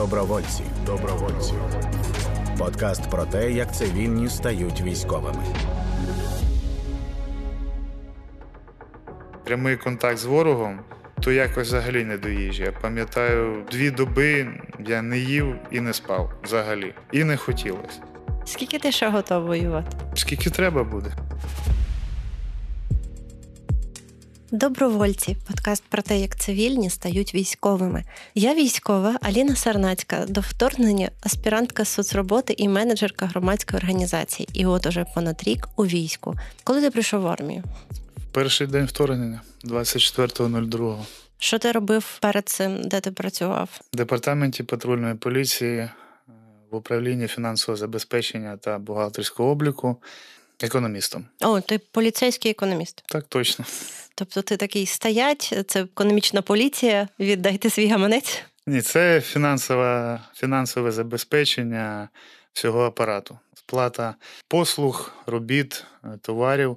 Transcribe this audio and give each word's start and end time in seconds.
Добровольці. 0.00 0.62
Добровольці. 0.86 1.52
Подкаст 2.58 3.10
про 3.10 3.24
те, 3.24 3.52
як 3.52 3.74
цивільні 3.74 4.28
стають 4.28 4.80
військовими. 4.80 5.44
Прямий 9.44 9.76
контакт 9.76 10.18
з 10.18 10.24
ворогом 10.24 10.80
то 11.20 11.32
якось 11.32 11.68
взагалі 11.68 12.04
не 12.04 12.18
до. 12.18 12.28
Я 12.28 12.72
пам'ятаю, 12.72 13.64
дві 13.72 13.90
доби 13.90 14.46
я 14.86 15.02
не 15.02 15.18
їв 15.18 15.56
і 15.70 15.80
не 15.80 15.92
спав 15.92 16.32
взагалі. 16.44 16.94
І 17.12 17.24
не 17.24 17.36
хотілося. 17.36 18.00
Скільки 18.44 18.78
ти 18.78 18.92
ще 18.92 19.08
готов 19.08 19.46
воювати? 19.46 19.96
Скільки 20.14 20.50
треба 20.50 20.84
буде? 20.84 21.10
Добровольці 24.52 25.36
подкаст 25.48 25.82
про 25.88 26.02
те, 26.02 26.18
як 26.18 26.36
цивільні 26.36 26.90
стають 26.90 27.34
військовими. 27.34 28.04
Я 28.34 28.54
військова 28.54 29.18
Аліна 29.22 29.56
Сарнацька, 29.56 30.26
до 30.28 30.40
вторгнення 30.40 31.10
аспірантка 31.20 31.84
соцроботи 31.84 32.54
і 32.56 32.68
менеджерка 32.68 33.26
громадської 33.26 33.78
організації. 33.78 34.48
І 34.52 34.66
от 34.66 34.86
уже 34.86 35.06
понад 35.14 35.42
рік 35.42 35.68
у 35.76 35.86
війську. 35.86 36.34
Коли 36.64 36.80
ти 36.80 36.90
прийшов 36.90 37.22
в 37.22 37.26
армію? 37.26 37.62
Перший 38.32 38.66
день 38.66 38.86
вторгнення, 38.86 39.40
24.02. 39.64 40.98
Що 41.38 41.58
ти 41.58 41.72
робив 41.72 42.18
перед 42.20 42.48
цим, 42.48 42.82
де 42.82 43.00
ти 43.00 43.10
працював? 43.10 43.80
В 43.92 43.96
департаменті 43.96 44.62
патрульної 44.62 45.14
поліції 45.14 45.78
е, 45.78 45.92
в 46.70 46.76
управлінні 46.76 47.26
фінансового 47.26 47.76
забезпечення 47.76 48.56
та 48.56 48.78
бухгалтерського 48.78 49.50
обліку 49.50 49.96
економістом. 50.62 51.24
О, 51.40 51.60
ти 51.60 51.78
поліцейський 51.78 52.50
економіст. 52.50 53.02
Так 53.06 53.24
точно. 53.28 53.64
Тобто 54.14 54.42
ти 54.42 54.56
такий 54.56 54.86
стоять, 54.86 55.54
це 55.66 55.80
економічна 55.82 56.42
поліція, 56.42 57.08
віддайте 57.20 57.70
свій 57.70 57.86
гаманець. 57.88 58.42
Ні, 58.66 58.80
це 58.82 59.20
фінансове, 59.20 60.20
фінансове 60.34 60.92
забезпечення 60.92 62.08
всього 62.52 62.84
апарату. 62.84 63.38
Сплата 63.54 64.14
послуг, 64.48 65.12
робіт, 65.26 65.84
товарів, 66.22 66.76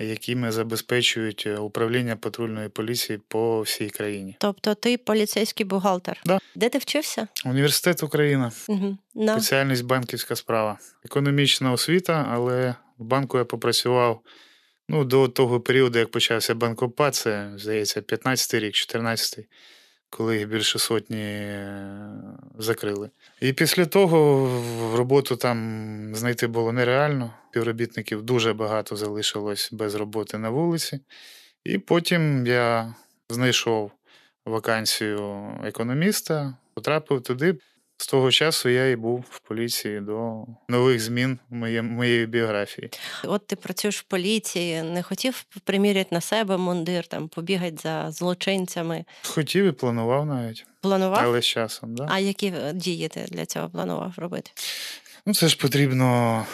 якими 0.00 0.52
забезпечують 0.52 1.44
е, 1.46 1.56
управління 1.56 2.16
патрульної 2.16 2.68
поліції 2.68 3.20
по 3.28 3.60
всій 3.62 3.90
країні. 3.90 4.36
Тобто 4.40 4.74
ти 4.74 4.98
поліцейський 4.98 5.66
бухгалтер. 5.66 6.20
Да. 6.26 6.38
Де 6.54 6.68
ти 6.68 6.78
вчився? 6.78 7.28
Університет 7.44 8.02
Україна, 8.02 8.52
Угу. 8.68 8.98
На. 9.14 9.32
спеціальність 9.32 9.84
банківська 9.84 10.36
справа, 10.36 10.78
економічна 11.04 11.72
освіта, 11.72 12.28
але 12.30 12.74
в 12.98 13.04
банку 13.04 13.38
я 13.38 13.44
попрацював 13.44 14.20
ну, 14.88 15.04
до 15.04 15.28
того 15.28 15.60
періоду, 15.60 15.98
як 15.98 16.10
почався 16.10 16.54
банкопад, 16.54 17.14
це, 17.14 17.52
здається, 17.56 18.00
15-й 18.00 18.58
рік, 18.58 18.74
14-й, 18.74 19.46
коли 20.10 20.38
їх 20.38 20.48
більше 20.48 20.78
сотні 20.78 21.22
е, 21.22 22.10
закрили. 22.58 23.10
І 23.40 23.52
після 23.52 23.86
того 23.86 24.50
роботу 24.96 25.36
там 25.36 26.14
знайти 26.14 26.46
було 26.46 26.72
нереально. 26.72 27.34
Співробітників 27.50 28.22
дуже 28.22 28.52
багато 28.52 28.96
залишилось 28.96 29.68
без 29.72 29.94
роботи 29.94 30.38
на 30.38 30.50
вулиці. 30.50 31.00
І 31.64 31.78
потім 31.78 32.46
я 32.46 32.94
знайшов 33.28 33.92
вакансію 34.44 35.50
економіста, 35.64 36.54
потрапив 36.74 37.22
туди. 37.22 37.58
З 38.00 38.06
того 38.06 38.30
часу 38.30 38.68
я 38.68 38.90
і 38.90 38.96
був 38.96 39.24
в 39.30 39.38
поліції 39.38 40.00
до 40.00 40.44
нових 40.68 41.00
змін 41.00 41.38
моє- 41.50 41.82
моєї 41.82 42.26
біографії. 42.26 42.90
От 43.24 43.46
ти 43.46 43.56
працюєш 43.56 43.98
в 44.00 44.02
поліції, 44.02 44.82
не 44.82 45.02
хотів 45.02 45.44
приміряти 45.64 46.08
на 46.12 46.20
себе 46.20 46.56
мундир, 46.56 47.06
там 47.06 47.28
побігати 47.28 47.76
за 47.82 48.10
злочинцями. 48.10 49.04
Хотів 49.24 49.64
і 49.64 49.72
планував 49.72 50.26
навіть, 50.26 50.66
Планував? 50.80 51.20
але 51.24 51.40
з 51.42 51.46
часом. 51.46 51.94
Да? 51.94 52.06
А 52.10 52.18
які 52.18 52.46
е, 52.46 52.72
дії 52.74 53.08
ти 53.08 53.26
для 53.28 53.46
цього 53.46 53.68
планував 53.70 54.12
робити? 54.16 54.50
Ну, 55.26 55.34
це 55.34 55.48
ж 55.48 55.56
потрібно 55.58 56.46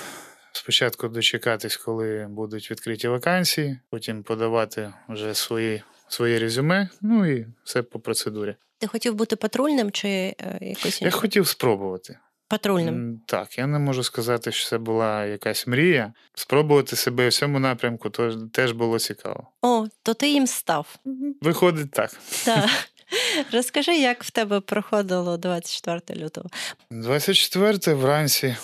спочатку 0.52 1.08
дочекатись, 1.08 1.76
коли 1.76 2.26
будуть 2.30 2.70
відкриті 2.70 3.08
вакансії, 3.08 3.78
потім 3.90 4.22
подавати 4.22 4.92
вже 5.08 5.34
свої, 5.34 5.82
своє 6.14 6.38
резюме, 6.38 6.88
ну 7.00 7.32
і 7.32 7.47
все 7.64 7.82
по 7.82 8.00
процедурі. 8.00 8.54
Ти 8.78 8.86
хотів 8.86 9.14
бути 9.14 9.36
патрульним 9.36 9.91
чи 9.91 10.08
е, 10.08 10.58
якось 10.60 11.02
Я 11.02 11.10
хотів 11.10 11.48
спробувати. 11.48 12.19
патрульним? 12.48 13.20
Так, 13.26 13.58
я 13.58 13.66
не 13.66 13.78
можу 13.78 14.02
сказати, 14.02 14.52
що 14.52 14.69
це 14.69 14.78
була 14.78 15.25
якась 15.26 15.66
мрія. 15.66 16.12
Спробувати 16.34 16.97
себе 16.97 17.28
в 17.28 17.32
цьому 17.32 17.58
напрямку 17.58 18.10
то 18.10 18.48
теж 18.52 18.72
було 18.72 18.98
цікаво. 18.98 19.48
О, 19.62 19.86
то 20.02 20.14
ти 20.14 20.28
їм 20.28 20.47
став. 20.47 20.97
Виходить 21.41 21.91
так. 21.91 22.10
Так. 22.44 22.70
Розкажи, 23.52 23.96
як 23.96 24.25
в 24.25 24.31
тебе 24.31 24.60
проходило 24.60 25.36
24 25.36 26.20
лютого. 26.20 26.50
24 26.91 27.94
вранці, 27.94 28.56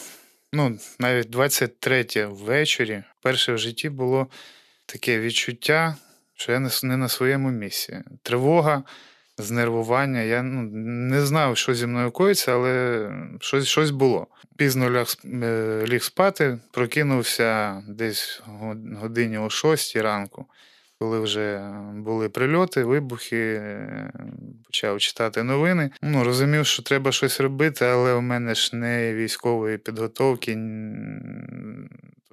ну, 0.53 0.79
навіть 0.99 1.31
23 1.31 2.07
ввечері, 2.27 3.03
перше 3.23 3.53
в 3.53 3.59
житті 3.59 3.89
було 3.89 4.27
таке 4.87 5.21
відчуття, 5.21 5.97
що 6.41 6.53
я 6.53 6.61
не 6.83 6.97
на 6.97 7.09
своєму 7.09 7.51
місці. 7.51 7.99
Тривога, 8.23 8.83
знервування. 9.39 10.21
Я 10.21 10.43
ну, 10.43 10.63
не 11.09 11.21
знав, 11.27 11.57
що 11.57 11.75
зі 11.75 11.87
мною 11.87 12.11
коїться, 12.11 12.53
але 12.53 13.09
щось, 13.41 13.67
щось 13.67 13.91
було. 13.91 14.27
Пізно 14.57 14.91
ляг, 14.91 15.07
е, 15.25 15.85
ліг 15.89 16.03
спати, 16.03 16.59
прокинувся 16.71 17.83
десь 17.89 18.43
годині 19.01 19.39
о 19.39 19.51
6 19.51 19.97
ранку. 19.97 20.47
Коли 20.99 21.21
вже 21.21 21.73
були 21.95 22.29
прильоти, 22.29 22.85
вибухи, 22.85 23.37
е, 23.37 24.13
почав 24.67 24.99
читати 24.99 25.43
новини. 25.43 25.91
Ну, 26.03 26.25
розумів, 26.25 26.67
що 26.67 26.83
треба 26.83 27.13
щось 27.13 27.41
робити, 27.41 27.85
але 27.85 28.15
у 28.15 28.21
мене 28.21 28.55
ж 28.55 28.77
не 28.77 29.15
військової 29.15 29.79
підготовки. 29.79 30.59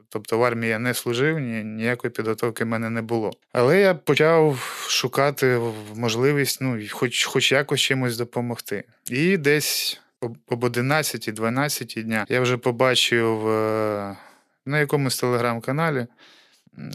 Тобто 0.09 0.37
в 0.37 0.43
армії 0.43 0.69
я 0.69 0.79
не 0.79 0.93
служив, 0.93 1.39
ні, 1.39 1.63
ніякої 1.63 2.11
підготовки 2.11 2.63
в 2.63 2.67
мене 2.67 2.89
не 2.89 3.01
було. 3.01 3.31
Але 3.53 3.79
я 3.79 3.93
почав 3.93 4.59
шукати 4.87 5.61
можливість, 5.95 6.61
ну, 6.61 6.79
хоч, 6.91 7.25
хоч 7.25 7.51
якось 7.51 7.81
чимось 7.81 8.17
допомогти. 8.17 8.83
І 9.11 9.37
десь 9.37 10.01
об 10.21 10.37
об 10.47 10.63
11-12 10.63 12.03
дня 12.03 12.25
я 12.29 12.41
вже 12.41 12.57
побачив 12.57 13.47
е, 13.47 14.17
на 14.65 14.79
якомусь 14.79 15.19
телеграм-каналі, 15.19 16.07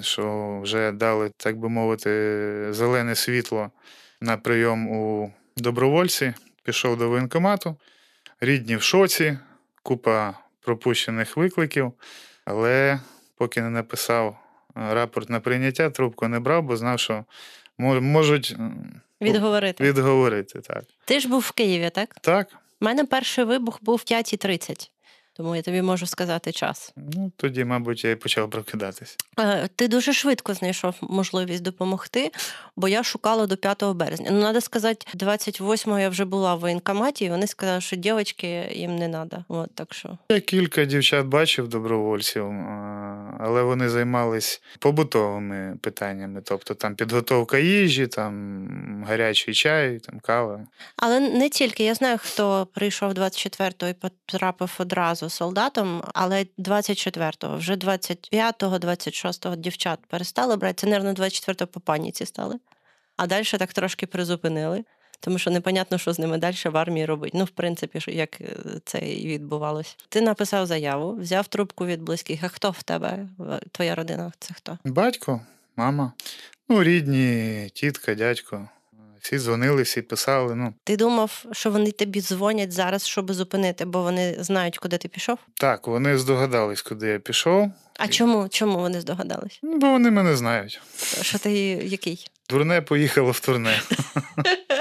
що 0.01 0.61
вже 0.63 0.93
дали, 0.93 1.31
так 1.37 1.57
би 1.57 1.69
мовити, 1.69 2.11
зелене 2.71 3.15
світло 3.15 3.71
на 4.21 4.37
прийом 4.37 4.89
у 4.89 5.33
добровольці. 5.57 6.35
Пішов 6.65 6.99
до 6.99 7.09
воєнкомату, 7.09 7.77
рідні 8.41 8.77
в 8.77 8.83
шоці, 8.83 9.39
купа 9.83 10.35
пропущених 10.61 11.37
викликів, 11.37 11.93
але 12.45 13.01
поки 13.37 13.63
не 13.63 13.71
написав 13.71 14.37
е, 14.77 14.95
рапорт 14.95 15.31
на 15.31 15.41
прийняття, 15.41 15.91
трубку 15.91 16.29
не 16.29 16.41
брав, 16.41 16.63
бо 16.63 16.77
знав, 16.77 17.01
що 17.01 17.25
мо- 17.79 18.01
можуть 18.01 18.57
Відговорити. 19.21 19.85
відговорити. 19.85 20.61
Так. 20.61 20.85
Ти 21.05 21.21
ж 21.21 21.29
був 21.29 21.41
в 21.41 21.51
Києві, 21.53 21.91
так? 21.91 22.15
так, 22.21 22.49
У 22.81 22.85
мене 22.85 23.05
перший 23.05 23.45
вибух 23.45 23.79
був 23.83 23.97
в 23.97 24.13
5.30, 24.13 24.91
тому 25.33 25.57
я 25.57 25.63
тобі 25.63 25.83
можу 25.83 26.07
сказати 26.07 26.53
час. 26.53 26.93
ну 26.97 27.33
тоді, 27.37 27.65
мабуть, 27.65 28.05
я 28.05 28.11
і 28.11 28.17
почав 28.17 28.51
прокидатись. 28.51 29.17
Е, 29.39 29.69
Ти 29.77 29.89
дуже 29.89 30.13
швидко 30.13 30.55
знайшов 30.55 30.95
можливість 31.01 31.63
допомогти, 31.63 32.31
бо 32.77 32.89
я 32.89 33.03
шукала 33.03 33.47
до 33.47 33.57
5 33.57 33.85
березня. 33.85 34.29
Ну, 34.31 34.41
треба 34.41 34.61
сказати, 34.61 35.07
28-го 35.17 35.99
я 35.99 36.09
вже 36.09 36.25
була 36.25 36.55
в 36.55 36.61
воєнкоматі, 36.61 37.25
і 37.25 37.31
вони 37.31 37.47
сказали, 37.47 37.81
що 37.81 37.97
дівчатки 37.97 38.69
їм 38.75 38.97
не 38.97 39.09
треба. 39.09 39.45
От 39.49 39.75
так 39.75 39.95
що. 39.95 40.19
Я 40.29 40.41
кілька 40.41 40.85
дівчат 40.85 41.27
бачив 41.27 41.69
добровольців, 41.69 42.45
але 43.45 43.63
вони 43.63 43.89
займались 43.89 44.63
побутовими 44.79 45.77
питаннями, 45.81 46.43
тобто 46.45 46.75
там 46.75 46.95
підготовка 46.95 47.59
їжі, 47.59 48.07
там 48.07 49.05
гарячий 49.09 49.55
чай, 49.55 49.99
там 49.99 50.21
кава. 50.21 50.67
Але 50.97 51.21
не 51.21 51.49
тільки 51.49 51.85
я 51.85 51.95
знаю, 51.95 52.19
хто 52.19 52.67
прийшов 52.75 53.13
24-го 53.13 53.91
і 53.91 53.95
потрапив 53.95 54.75
одразу 54.79 55.31
солдатом, 55.31 56.03
але 56.15 56.47
24-го, 56.59 57.57
вже 57.57 57.75
25-го, 57.75 58.77
26-го 58.77 59.57
дівчат 59.57 59.99
перестали 60.09 60.57
брати. 60.57 60.75
Це, 60.75 60.87
мабуть, 60.87 61.21
24-го 61.21 61.67
по 61.67 61.81
паніці 61.81 62.27
стали. 62.27 62.59
А 63.17 63.27
далі 63.27 63.45
так 63.45 63.73
трошки 63.73 64.07
призупинили, 64.07 64.85
тому 65.25 65.39
що 65.39 65.51
непонятно, 65.51 65.99
що 65.99 66.13
з 66.13 66.19
ними 66.19 66.39
далі 66.39 66.57
в 66.65 66.77
армії 66.77 67.07
робити. 67.07 67.39
Ну, 67.39 67.45
в 67.45 67.51
принципі, 67.51 68.01
як 68.07 68.41
е, 68.41 68.47
це 68.85 68.99
і 68.99 69.27
відбувалося. 69.27 69.95
Ти 70.09 70.21
написав 70.21 70.67
заяву, 70.67 71.17
взяв 71.17 71.47
трубку 71.47 71.87
від 71.87 72.03
близьких. 72.03 72.41
А 72.45 72.49
хто 72.49 72.71
в 72.71 72.83
тебе? 72.83 73.27
Твоя 73.73 73.95
родина? 73.95 74.33
Це 74.39 74.55
хто? 74.55 74.79
Батько, 74.85 75.41
мама, 75.77 76.13
ну, 76.69 76.83
рідні, 76.83 77.71
тітка, 77.75 78.15
дядько. 78.15 78.69
Всі 79.21 79.39
дзвонили, 79.39 79.83
всі 79.83 80.03
писали. 80.03 80.55
Ну 80.55 80.75
Ти 80.85 80.97
думав, 80.97 81.45
що 81.53 81.71
вони 81.71 81.91
тобі 81.91 82.21
дзвонять 82.21 82.73
зараз, 82.73 83.07
щоб 83.07 83.33
зупинити, 83.33 83.85
бо 83.85 84.03
вони 84.03 84.37
знають, 84.39 84.79
куди 84.79 84.99
ти 84.99 85.09
пішов? 85.09 85.39
так, 85.55 85.87
вони 85.87 86.19
здогадались, 86.19 86.83
куди 86.83 87.09
я 87.09 87.19
пішов. 87.19 87.71
А 87.99 88.09
чому? 88.09 88.49
Чому 88.49 88.79
вони 88.79 89.01
здогадались? 89.01 89.61
Ну, 89.63 89.79
бо 89.79 89.91
вони 89.91 90.11
мене 90.11 90.37
знають. 90.37 90.81
Що 91.21 91.39
ти 91.39 91.53
який? 91.85 92.27
Турне 92.47 92.81
поїхало 92.83 93.31
в 93.31 93.41
турне. 93.41 93.81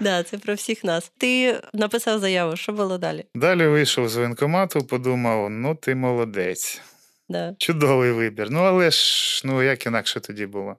Да, 0.00 0.22
це 0.22 0.38
про 0.38 0.54
всіх 0.54 0.84
нас. 0.84 1.12
Ти 1.18 1.60
написав 1.72 2.18
заяву, 2.18 2.56
що 2.56 2.72
було 2.72 2.98
далі? 2.98 3.24
Далі 3.34 3.66
вийшов 3.66 4.08
з 4.08 4.16
воєнкомату, 4.16 4.80
подумав: 4.82 5.50
ну 5.50 5.74
ти 5.74 5.94
молодець. 5.94 6.80
Да. 7.28 7.54
Чудовий 7.58 8.12
вибір. 8.12 8.50
Ну, 8.50 8.60
але 8.60 8.90
ж, 8.90 9.42
ну 9.44 9.62
як 9.62 9.86
інакше 9.86 10.20
тоді 10.20 10.46
було 10.46 10.76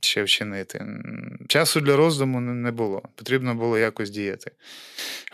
ще 0.00 0.22
вчинити. 0.22 0.86
Часу 1.48 1.80
для 1.80 1.96
роздуму 1.96 2.40
не 2.40 2.52
не 2.52 2.70
було. 2.70 3.02
Потрібно 3.16 3.54
було 3.54 3.78
якось 3.78 4.10
діяти. 4.10 4.50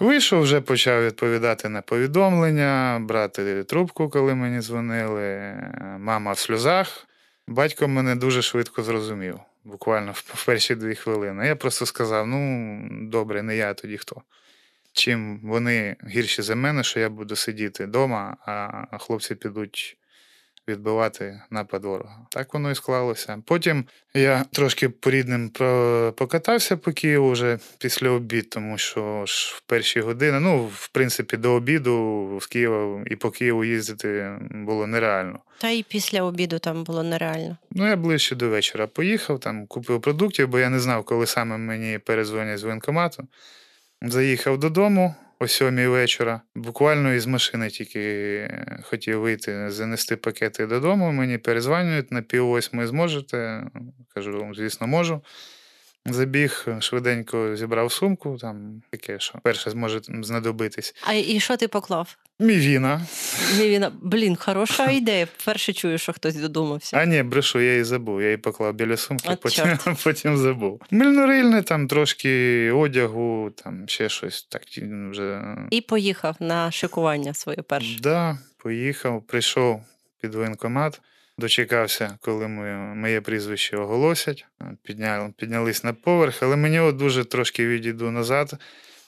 Вийшов, 0.01 0.43
вже 0.43 0.61
почав 0.61 1.07
відповідати 1.07 1.69
на 1.69 1.83
повідомлення, 1.83 2.99
брати 3.03 3.65
трубку, 3.65 4.09
коли 4.09 4.35
мені 4.35 4.61
дзвонили. 4.61 5.55
Мама 5.99 6.33
в 6.33 6.39
сльозах. 6.39 7.07
Батько 7.49 7.89
мене 7.89 8.17
дуже 8.17 8.43
швидко 8.43 8.83
зрозумів, 8.83 9.41
буквально 9.65 10.13
в 10.15 10.47
перші 10.47 10.75
дві 10.75 10.95
хвилини. 10.95 11.47
Я 11.47 11.57
просто 11.57 11.87
сказав: 11.87 12.27
ну, 12.27 12.79
добре, 12.91 13.43
не 13.43 13.57
я 13.57 13.75
тоді 13.75 13.99
хто. 13.99 14.23
Чим 14.93 15.41
вони 15.43 15.97
гірші 16.09 16.43
за 16.43 16.55
мене, 16.55 16.85
що 16.85 17.01
я 17.01 17.09
буду 17.09 17.37
сидіти 17.37 17.85
вдома, 17.85 18.37
а 18.47 18.99
хлопці 18.99 19.35
підуть 19.35 19.97
відбивати 20.69 21.41
напад 21.51 21.85
ворога. 21.85 22.27
Так 22.31 22.55
воно 22.55 22.71
і 22.71 22.75
склалося. 22.75 23.43
Потім 23.47 23.85
я 24.15 24.45
трошки 24.53 24.89
по 24.89 25.11
рідним 25.11 25.51
покатався 26.17 26.77
по 26.77 26.93
Києву 26.93 27.31
вже 27.31 27.59
після 27.79 28.11
обід, 28.11 28.51
тому 28.51 28.79
що 28.79 29.27
ж 29.27 29.55
в 29.57 29.61
перші 29.61 30.01
години, 30.01 30.41
ну, 30.41 30.65
в 30.65 30.89
принципі, 30.89 31.37
до 31.37 31.53
обіду 31.53 32.39
з 32.43 32.47
Києва 32.47 33.05
і 33.07 33.17
по 33.17 33.31
Києву 33.31 33.65
їздити 33.65 34.39
було 34.51 34.87
нереально. 34.87 35.39
Та 35.59 35.69
й 35.69 35.83
після 35.83 36.23
обіду 36.23 36.59
там 36.59 36.85
було 36.85 37.03
нереально. 37.03 37.57
Ну, 37.71 37.89
я 37.89 37.97
ближче 37.97 38.37
до 38.37 38.49
вечора 38.49 38.87
поїхав, 38.87 39.41
там 39.41 39.67
купив 39.67 40.01
продуктів, 40.01 40.49
бо 40.49 40.59
я 40.59 40.71
не 40.71 40.81
знав, 40.81 41.05
коли 41.05 41.27
саме 41.27 41.59
мені 41.59 41.99
перезвонять 41.99 42.59
з 42.59 42.63
воєнкомату. 42.63 43.29
Заїхав 44.03 44.59
додому 44.59 45.15
о 45.39 45.49
сьомій 45.49 45.87
вечора. 45.87 46.41
Буквально 46.55 47.15
із 47.15 47.27
машини 47.27 47.71
тільки 47.71 48.01
е, 48.01 48.79
хотів 48.83 49.21
вийти, 49.21 49.71
занести 49.71 50.17
пакети 50.17 50.67
додому. 50.67 51.13
Мені 51.13 51.39
перезванюють 51.39 52.13
на 52.13 52.23
пів 52.23 52.47
восьми 52.47 52.87
зможете. 52.87 53.65
Кажу, 54.15 54.53
звісно, 54.55 54.87
можу. 54.87 55.23
Забіг, 56.07 56.67
швиденько 56.81 57.57
зібрав 57.57 57.93
сумку, 57.93 58.37
там 58.41 58.83
таке, 58.91 59.19
що 59.19 59.39
перше 59.43 59.71
зможе 59.71 60.01
знадобитись. 60.03 60.95
А 61.03 61.13
і 61.13 61.41
що 61.41 61.57
ти 61.57 61.69
поклав? 61.69 62.17
Мівіна. 62.41 63.07
Мівіна, 63.59 63.93
блін, 64.03 64.37
хороша 64.37 64.91
ідея. 64.91 65.29
Перше 65.45 65.73
чую, 65.73 65.99
що 65.99 66.13
хтось 66.13 66.35
додумався. 66.35 66.97
А 66.97 67.05
ні, 67.05 67.23
брешу, 67.23 67.61
я 67.61 67.71
її 67.71 67.85
забув. 67.85 68.21
Я 68.21 68.27
її 68.27 68.37
поклав 68.37 68.75
біля 68.75 68.97
сумки, 68.97 69.29
От 69.29 69.41
потім, 69.41 69.79
потім 70.05 70.37
забув. 70.37 70.83
Мильнорильне, 70.91 71.63
там 71.63 71.89
трошки 71.89 72.71
одягу, 72.71 73.51
там 73.51 73.89
ще 73.89 74.09
щось. 74.09 74.43
Так 74.43 74.63
вже. 75.11 75.43
І 75.71 75.81
поїхав 75.81 76.37
на 76.41 76.71
шикування 76.71 77.35
своє 77.35 77.63
перше. 77.63 77.99
Да, 78.01 78.39
поїхав, 78.59 79.27
прийшов 79.27 79.83
під 80.21 80.35
воєнкомат, 80.35 81.01
дочекався, 81.39 82.19
коли 82.21 82.49
моє, 82.49 82.75
моє 82.75 83.21
прізвище 83.21 83.77
оголосять. 83.77 84.47
Підняли, 84.83 85.33
піднялись 85.37 85.85
на 85.85 85.93
поверх, 85.93 86.43
але 86.43 86.57
мені 86.57 86.81
от 86.81 86.97
дуже 86.97 87.25
трошки 87.25 87.67
відійду 87.67 88.11
назад. 88.11 88.55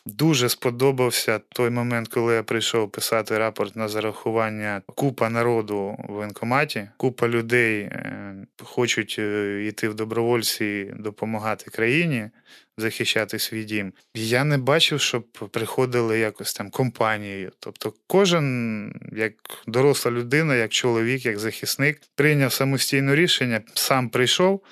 Дуже 0.06 0.48
сподобався 0.48 1.38
той 1.38 1.70
момент, 1.70 2.08
коли 2.08 2.34
я 2.34 2.42
прийшов 2.42 2.90
писати 2.90 3.38
рапорт 3.38 3.76
на 3.76 3.88
зарахування. 3.88 4.82
Купа 4.86 5.30
народу 5.30 5.96
в 6.08 6.12
воєнкоматі, 6.12 6.88
купа 6.96 7.28
людей 7.28 7.80
е, 7.80 8.34
хочуть 8.62 9.16
е, 9.18 9.64
йти 9.68 9.88
в 9.88 9.94
добровольці, 9.94 10.94
допомагати 10.98 11.70
країні, 11.70 12.30
захищати 12.78 13.38
свій 13.38 13.64
дім. 13.64 13.92
Я 14.14 14.44
не 14.44 14.58
бачив, 14.58 15.00
щоб 15.00 15.32
приходили 15.32 16.18
якось 16.18 16.54
там 16.54 16.70
компанією. 16.70 17.52
Тобто, 17.60 17.92
кожен, 18.06 18.92
як 19.12 19.32
доросла 19.66 20.12
людина, 20.12 20.54
як 20.54 20.72
чоловік, 20.72 21.26
як 21.26 21.38
захисник, 21.38 22.00
прийняв 22.14 22.52
самостійне 22.52 23.14
рішення, 23.14 23.60
сам 23.74 24.08
прийшов 24.08 24.62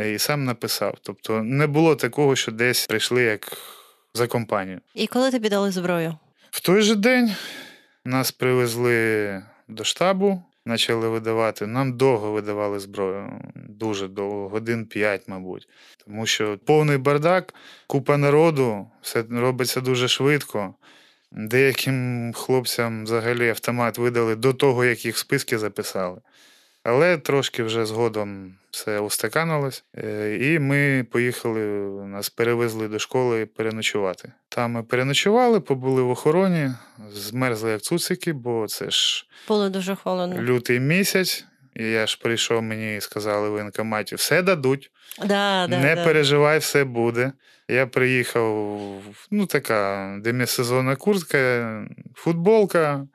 е, 0.00 0.12
і 0.12 0.18
сам 0.18 0.44
написав. 0.44 0.98
Тобто, 1.02 1.42
не 1.42 1.66
було 1.66 1.96
такого, 1.96 2.36
що 2.36 2.52
десь 2.52 2.86
прийшли 2.86 3.22
як 3.22 3.58
за 4.14 4.26
компанію. 4.26 4.80
І 4.94 5.06
коли 5.06 5.30
тобі 5.30 5.48
дали 5.48 5.70
зброю? 5.70 6.16
В 6.50 6.60
той 6.60 6.82
же 6.82 6.94
день 6.94 7.34
нас 8.04 8.32
привезли 8.32 9.42
до 9.68 9.84
штабу, 9.84 10.42
почали 10.66 11.08
видавати. 11.08 11.66
Нам 11.66 11.96
довго 11.96 12.32
видавали 12.32 12.80
зброю, 12.80 13.40
дуже 13.54 14.08
довго, 14.08 14.48
годин 14.48 14.86
п'ять, 14.86 15.28
мабуть. 15.28 15.68
Тому 16.04 16.26
що 16.26 16.58
повний 16.64 16.98
бардак, 16.98 17.54
купа 17.86 18.16
народу, 18.16 18.86
все 19.02 19.24
робиться 19.30 19.80
дуже 19.80 20.08
швидко. 20.08 20.74
Деяким 21.32 22.32
хлопцям 22.34 23.04
взагалі 23.04 23.48
автомат 23.48 23.98
видали 23.98 24.36
до 24.36 24.52
того, 24.52 24.84
як 24.84 25.04
їх 25.04 25.18
списки 25.18 25.58
записали. 25.58 26.20
Але 26.84 27.18
трошки 27.18 27.62
вже 27.62 27.86
згодом 27.86 28.54
все 28.70 29.00
устаканилось, 29.00 29.84
е, 29.98 30.38
і 30.40 30.58
ми 30.58 31.06
поїхали, 31.10 31.60
нас 32.06 32.30
перевезли 32.30 32.88
до 32.88 32.98
школи 32.98 33.46
переночувати. 33.46 34.32
Там 34.48 34.70
ми 34.70 34.82
переночували, 34.82 35.60
побули 35.60 36.02
в 36.02 36.10
охороні, 36.10 36.70
змерзли 37.12 37.70
як 37.70 37.82
цуцики, 37.82 38.32
бо 38.32 38.66
це 38.68 38.90
ж 38.90 39.26
Було 39.48 39.68
дуже 39.68 39.94
холодно. 39.94 40.42
лютий 40.42 40.80
місяць. 40.80 41.44
І 41.76 41.84
я 41.84 42.06
ж 42.06 42.18
прийшов, 42.22 42.62
мені 42.62 43.00
сказали 43.00 43.48
в 43.48 43.52
воєнкоматі, 43.52 44.14
все 44.14 44.42
дадуть, 44.42 44.90
Да, 45.18 45.66
да, 45.70 45.78
не 45.80 45.94
да. 45.94 46.04
переживай, 46.04 46.58
все 46.58 46.84
буде. 46.84 47.32
Я 47.68 47.86
приїхав, 47.86 48.78
ну 49.30 49.46
така 49.46 50.08
демісезонна 50.22 50.96
куртка, 50.96 51.84
футболка, 52.14 53.06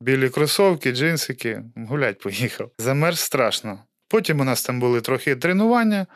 білі 0.00 0.30
кросовки, 0.30 0.92
джинсики. 0.92 1.62
Гулять 1.76 2.18
поїхав. 2.18 2.70
Замерз 2.78 3.20
страшно. 3.20 3.78
Потім 4.08 4.40
у 4.40 4.44
нас 4.44 4.62
там 4.62 4.80
були 4.80 5.00
трохи 5.00 5.36
тренування, 5.36 6.06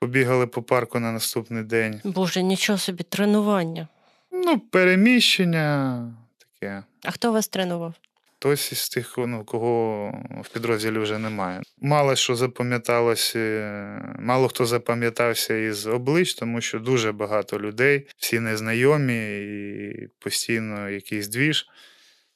побігали 0.00 0.46
по 0.46 0.62
парку 0.62 0.98
на 0.98 1.12
наступний 1.12 1.62
день. 1.62 2.00
Боже, 2.04 2.42
нічого 2.42 2.78
собі, 2.78 3.02
тренування. 3.02 3.88
Ну, 4.32 4.58
переміщення 4.58 6.14
таке. 6.38 6.82
А 7.04 7.10
хто 7.10 7.32
вас 7.32 7.48
тренував? 7.48 7.94
Хтось 8.38 8.72
із 8.72 8.88
тих, 8.88 9.14
ну, 9.18 9.44
кого 9.44 10.10
в 10.44 10.48
підрозділі 10.48 10.98
вже 10.98 11.18
немає. 11.18 11.62
Мало 11.78 12.16
що 12.16 12.36
запам'яталось, 12.36 13.32
е, 13.36 14.14
мало 14.18 14.48
хто 14.48 14.66
запам'ятався 14.66 15.56
із 15.56 15.86
облич, 15.86 16.34
тому 16.34 16.60
що 16.60 16.78
дуже 16.78 17.12
багато 17.12 17.60
людей, 17.60 18.06
всі 18.16 18.40
незнайомі 18.40 19.38
і 19.38 20.08
постійно 20.18 20.90
якийсь 20.90 21.28
двіж. 21.28 21.66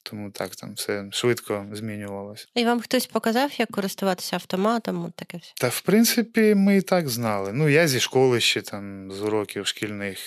Тому 0.03 0.31
так 0.31 0.57
там 0.57 0.75
все 0.75 1.05
швидко 1.13 1.67
змінювалося. 1.73 2.47
І 2.55 2.65
вам 2.65 2.81
хтось 2.81 3.07
показав, 3.07 3.51
як 3.59 3.71
користуватися 3.71 4.37
автоматом? 4.37 5.05
От 5.05 5.15
таке 5.15 5.39
все. 5.39 5.53
Та 5.61 5.69
в 5.69 5.81
принципі, 5.81 6.55
ми 6.55 6.77
і 6.77 6.81
так 6.81 7.09
знали. 7.09 7.53
Ну, 7.53 7.69
я 7.69 7.89
зі 7.89 8.01
школи 8.01 8.41
ще 8.41 8.63
там 8.63 9.13
з 9.13 9.23
уроків 9.23 9.67
шкільних 9.67 10.19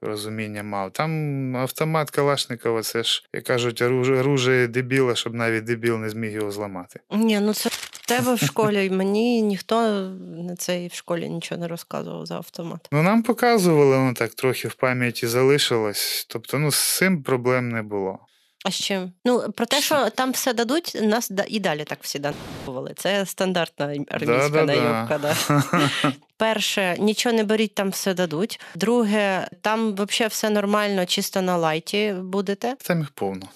розуміння 0.00 0.62
мав. 0.62 0.92
Там 0.92 1.56
автомат 1.56 2.10
Калашникова, 2.10 2.82
це 2.82 3.02
ж, 3.02 3.24
як 3.32 3.44
кажуть, 3.44 3.82
оружие, 3.82 4.20
оружие 4.20 4.68
дебіла, 4.68 5.14
щоб 5.14 5.34
навіть 5.34 5.64
дебіл 5.64 5.96
не 5.96 6.10
зміг 6.10 6.32
його 6.32 6.50
зламати. 6.50 7.00
Ні, 7.10 7.40
ну 7.40 7.54
це 7.54 7.68
в 7.72 8.06
тебе 8.06 8.34
в 8.34 8.38
школі. 8.38 8.86
і 8.86 8.90
Мені 8.90 9.42
ніхто 9.42 10.00
на 10.20 10.56
це 10.56 10.86
в 10.86 10.92
школі 10.92 11.28
нічого 11.28 11.60
не 11.60 11.68
розказував 11.68 12.26
за 12.26 12.36
автомат. 12.36 12.88
Ну, 12.92 13.02
нам 13.02 13.22
показували, 13.22 13.96
воно 13.96 14.14
так 14.14 14.34
трохи 14.34 14.68
в 14.68 14.74
пам'яті 14.74 15.26
залишилось. 15.26 16.26
Тобто, 16.30 16.58
ну, 16.58 16.70
з 16.70 16.96
цим 16.96 17.22
проблем 17.22 17.68
не 17.68 17.82
було. 17.82 18.18
А 18.66 18.70
з 18.70 18.74
чим? 18.74 19.12
Ну 19.24 19.52
про 19.52 19.66
те, 19.66 19.80
що 19.80 20.10
там 20.10 20.32
все 20.32 20.52
дадуть, 20.52 20.96
нас 21.02 21.30
да- 21.30 21.44
і 21.48 21.60
далі 21.60 21.84
так 21.84 21.98
всі 22.02 22.18
данували. 22.18 22.92
Це 22.96 23.26
стандартна 23.26 23.84
армійська 24.08 24.48
Да-да-да. 24.48 25.18
Да. 25.18 26.12
Перше, 26.36 26.96
нічого 26.98 27.34
не 27.34 27.44
беріть, 27.44 27.74
там 27.74 27.90
все 27.90 28.14
дадуть. 28.14 28.60
Друге, 28.74 29.48
там 29.60 29.94
взагалі 29.94 30.28
все 30.30 30.50
нормально, 30.50 31.06
чисто 31.06 31.42
на 31.42 31.56
лайті 31.56 32.14
будете. 32.22 32.76
Там 32.82 32.98
їх 32.98 33.10
повно. 33.10 33.48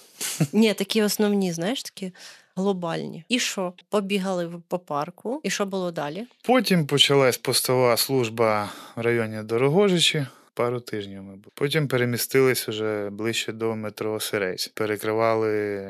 Ні, 0.53 0.73
такі 0.73 1.03
основні, 1.03 1.53
знаєш, 1.53 1.83
такі 1.83 2.11
глобальні. 2.55 3.23
І 3.29 3.39
що? 3.39 3.73
Побігали 3.89 4.51
по 4.67 4.79
парку. 4.79 5.41
І 5.43 5.49
що 5.49 5.65
було 5.65 5.91
далі? 5.91 6.25
Потім 6.43 6.87
почалась 6.87 7.37
постова 7.37 7.97
служба 7.97 8.69
в 8.95 9.01
районі 9.01 9.43
Дорогожичі. 9.43 10.25
Пару 10.53 10.79
тижнів 10.79 11.23
ми 11.23 11.35
були. 11.35 11.51
Потім 11.55 11.87
перемістились 11.87 12.67
вже 12.67 13.09
ближче 13.09 13.53
до 13.53 13.75
метро 13.75 14.19
Сирейсь. 14.19 14.67
Перекривали 14.67 15.81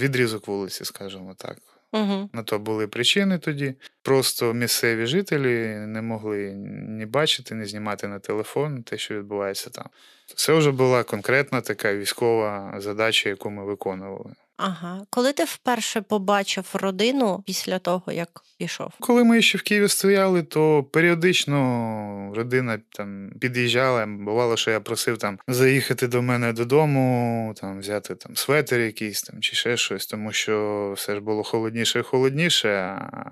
відрізок 0.00 0.48
вулиці, 0.48 0.84
скажімо 0.84 1.34
так. 1.38 1.56
Угу. 1.92 2.30
На 2.32 2.42
то 2.42 2.58
були 2.58 2.86
причини 2.86 3.38
тоді. 3.38 3.74
Просто 4.02 4.54
місцеві 4.54 5.06
жителі 5.06 5.74
не 5.86 6.02
могли 6.02 6.52
ні 6.88 7.06
бачити, 7.06 7.54
ні 7.54 7.64
знімати 7.64 8.08
на 8.08 8.18
телефон 8.18 8.82
те, 8.82 8.98
що 8.98 9.18
відбувається 9.18 9.70
там. 9.70 9.86
Це 10.34 10.52
вже 10.52 10.70
була 10.70 11.04
конкретна 11.04 11.60
така 11.60 11.94
військова 11.94 12.74
задача, 12.78 13.28
яку 13.28 13.50
ми 13.50 13.64
виконували. 13.64 14.30
Ага. 14.58 15.00
Коли 15.10 15.32
ти 15.32 15.44
вперше 15.44 16.00
побачив 16.00 16.64
родину 16.72 17.42
після 17.46 17.78
того, 17.78 18.12
як 18.12 18.42
пішов? 18.58 18.92
Коли 19.00 19.24
ми 19.24 19.42
ще 19.42 19.58
в 19.58 19.62
Києві 19.62 19.88
стояли, 19.88 20.42
то 20.42 20.84
періодично 20.92 22.32
родина 22.36 22.78
там 22.92 23.30
під'їжджала. 23.40 24.06
Бувало, 24.06 24.56
що 24.56 24.70
я 24.70 24.80
просив 24.80 25.18
там 25.18 25.38
заїхати 25.48 26.06
до 26.08 26.22
мене 26.22 26.52
додому, 26.52 27.54
там 27.56 27.80
взяти 27.80 28.14
там 28.14 28.36
светер 28.36 28.80
якийсь 28.80 29.22
там 29.22 29.40
чи 29.40 29.56
ще 29.56 29.76
щось, 29.76 30.06
тому 30.06 30.32
що 30.32 30.92
все 30.96 31.14
ж 31.14 31.20
було 31.20 31.42
холодніше 31.42 31.98
і 31.98 32.02
холодніше. 32.02 32.68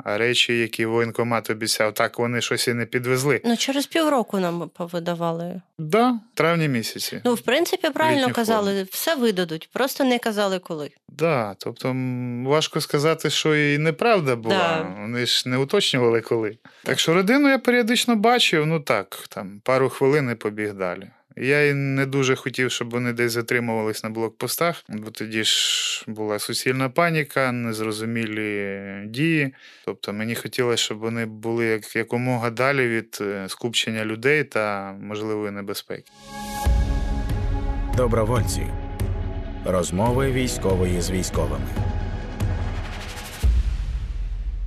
А 0.04 0.18
речі, 0.18 0.58
які 0.58 0.86
воєнкомат 0.86 1.50
обіцяв, 1.50 1.94
так 1.94 2.18
вони 2.18 2.40
щось 2.40 2.68
і 2.68 2.74
не 2.74 2.86
підвезли. 2.86 3.40
Ну, 3.44 3.56
через 3.56 3.86
півроку 3.86 4.38
нам 4.38 4.70
повидавали. 4.74 5.60
Да, 5.78 6.20
травні 6.34 6.68
місяці. 6.68 7.20
Ну, 7.24 7.34
в 7.34 7.40
принципі, 7.40 7.90
правильно 7.90 8.20
Літню 8.20 8.34
казали, 8.34 8.82
все 8.82 9.14
видадуть, 9.14 9.68
просто 9.72 10.04
не 10.04 10.18
казали 10.18 10.58
коли. 10.58 10.90
Да, 11.18 11.54
тобто 11.58 11.96
важко 12.44 12.80
сказати, 12.80 13.30
що 13.30 13.56
і 13.56 13.78
неправда 13.78 14.36
була. 14.36 14.56
Да. 14.56 15.00
Вони 15.00 15.26
ж 15.26 15.48
не 15.48 15.56
уточнювали 15.56 16.20
коли. 16.20 16.58
Так 16.82 16.98
що 16.98 17.14
родину 17.14 17.48
я 17.48 17.58
періодично 17.58 18.16
бачив, 18.16 18.66
ну 18.66 18.80
так, 18.80 19.24
там 19.28 19.60
пару 19.64 19.88
хвилин 19.88 20.30
і 20.30 20.34
побіг 20.34 20.74
далі. 20.74 21.06
Я 21.38 21.66
і 21.66 21.74
не 21.74 22.06
дуже 22.06 22.36
хотів, 22.36 22.70
щоб 22.70 22.90
вони 22.90 23.12
десь 23.12 23.32
затримувались 23.32 24.04
на 24.04 24.10
блокпостах, 24.10 24.84
бо 24.88 25.10
тоді 25.10 25.44
ж 25.44 26.04
була 26.06 26.38
суцільна 26.38 26.88
паніка, 26.88 27.52
незрозумілі 27.52 28.82
дії. 29.06 29.54
Тобто 29.84 30.12
мені 30.12 30.34
хотілося, 30.34 30.82
щоб 30.82 30.98
вони 30.98 31.26
були 31.26 31.66
як 31.66 31.96
якомога 31.96 32.50
далі 32.50 32.88
від 32.88 33.18
е, 33.20 33.48
скупчення 33.48 34.04
людей 34.04 34.44
та 34.44 34.92
можливої 34.92 35.50
небезпеки. 35.50 36.12
Добровольці. 37.96 38.85
Розмови 39.68 40.32
військової 40.32 41.00
з 41.00 41.10
військовими. 41.10 41.66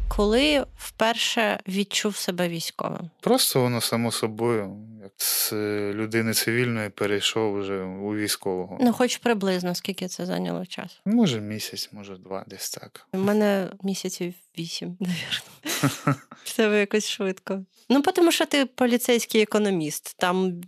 Коли 0.07 0.65
вперше 0.77 1.59
відчув 1.67 2.15
себе 2.15 2.49
військовим? 2.49 3.09
Просто 3.19 3.61
воно 3.61 3.81
само 3.81 4.11
собою, 4.11 4.77
як 5.03 5.11
з 5.17 5.53
е, 5.53 5.91
людини 5.93 6.33
цивільної 6.33 6.89
перейшов 6.89 7.59
вже 7.59 7.83
у 7.83 8.15
військового. 8.15 8.77
Ну, 8.81 8.93
хоч 8.93 9.17
приблизно, 9.17 9.75
скільки 9.75 10.07
це 10.07 10.25
зайняло 10.25 10.65
час. 10.65 11.01
Може 11.05 11.41
місяць, 11.41 11.89
може 11.91 12.17
два, 12.17 12.43
десь 12.47 12.69
так. 12.69 13.07
У 13.13 13.17
мене 13.17 13.67
місяців 13.83 14.33
вісім, 14.59 14.97
навірно. 14.99 16.15
Тебе 16.55 16.79
якось 16.79 17.09
швидко. 17.09 17.63
Ну, 17.89 18.01
тому 18.01 18.31
що 18.31 18.45
ти 18.45 18.65
поліцейський 18.65 19.41
економіст. 19.41 20.15
Там 20.17 20.61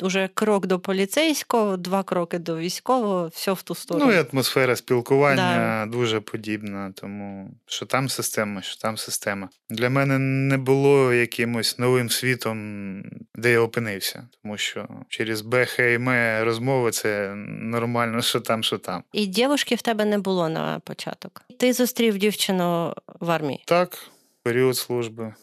уже 0.00 0.28
крок 0.34 0.66
до 0.66 0.78
поліцейського, 0.80 1.76
два 1.76 2.02
кроки 2.02 2.38
до 2.38 2.56
військового, 2.56 3.30
все 3.34 3.52
в 3.52 3.62
ту 3.62 3.74
сторону. 3.74 4.06
Ну 4.06 4.12
і 4.12 4.24
атмосфера 4.32 4.76
спілкування 4.76 5.86
дуже 5.92 6.20
подібна, 6.20 6.92
тому 6.96 7.50
що 7.66 7.86
там 7.86 8.08
система, 8.08 8.62
що 8.62 8.76
там 8.76 8.96
система. 8.96 9.48
Для 9.70 9.90
мене 9.90 10.18
не 10.18 10.56
було 10.56 11.12
якимось 11.12 11.78
новим 11.78 12.10
світом, 12.10 13.02
де 13.34 13.52
я 13.52 13.60
опинився, 13.60 14.28
тому 14.42 14.56
що 14.56 14.88
через 15.08 15.40
БХ 15.40 15.78
і 15.78 15.98
ме 15.98 16.44
розмови 16.44 16.90
це 16.90 17.34
нормально, 17.46 18.22
що 18.22 18.40
там, 18.40 18.62
що 18.62 18.78
там. 18.78 19.02
І 19.12 19.26
дівушки 19.26 19.74
в 19.74 19.82
тебе 19.82 20.04
не 20.04 20.18
було 20.18 20.48
на 20.48 20.78
початок. 20.78 21.42
Ти 21.58 21.72
зустрів 21.72 22.18
дівчину 22.18 22.94
в 23.20 23.30
армії. 23.38 23.62
Так, 23.66 23.98
період 24.42 24.76
служби. 24.76 25.34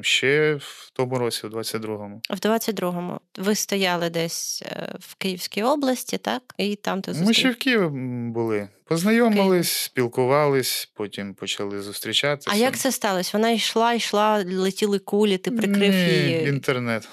Ще 0.00 0.54
в 0.54 0.90
тому 0.92 1.18
році, 1.18 1.46
в 1.46 1.50
22-му. 1.50 2.20
В 2.30 2.34
22-му 2.34 3.20
ви 3.38 3.54
стояли 3.54 4.10
десь 4.10 4.62
е, 4.66 4.94
в 5.00 5.14
Київській 5.14 5.62
області, 5.62 6.18
так? 6.18 6.42
І 6.58 6.76
там 6.76 7.02
ти 7.02 7.12
Ми 7.12 7.34
ще 7.34 7.50
в 7.50 7.56
Києві 7.56 7.88
були. 8.32 8.68
Познайомились, 8.84 9.72
спілкувались, 9.72 10.92
потім 10.94 11.34
почали 11.34 11.82
зустрічатися. 11.82 12.50
А 12.52 12.54
як 12.54 12.76
це 12.76 12.92
сталося? 12.92 13.30
Вона 13.32 13.50
йшла, 13.50 13.94
йшла, 13.94 14.44
летіли 14.44 14.98
кулі, 14.98 15.38
ти 15.38 15.50
прикрив 15.50 15.94
Ні, 15.94 16.00
її. 16.00 16.48
інтернет. 16.48 17.08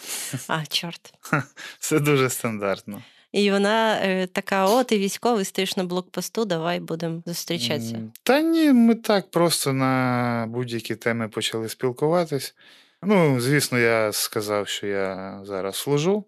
А, 0.48 0.66
чорт. 0.66 1.14
Це 1.80 2.00
дуже 2.00 2.30
стандартно. 2.30 3.02
І 3.36 3.52
вона 3.52 4.00
е, 4.02 4.28
така: 4.28 4.66
о, 4.66 4.84
ти 4.84 4.98
військовий, 4.98 5.46
стоїш 5.46 5.78
на 5.78 5.84
блокпосту, 5.84 6.46
давай 6.46 6.80
будемо 6.80 7.24
зустрічатися. 7.26 8.02
Та 8.24 8.42
ні, 8.42 8.74
ми 8.74 8.96
так 8.96 9.32
просто 9.32 9.74
на 9.74 10.46
будь-які 10.50 10.96
теми 10.96 11.28
почали 11.28 11.70
спілкуватись. 11.70 12.56
Ну, 13.04 13.40
звісно, 13.42 13.80
я 13.80 14.12
сказав, 14.12 14.68
що 14.68 14.88
я 14.88 15.40
зараз 15.44 15.76
служу. 15.76 16.26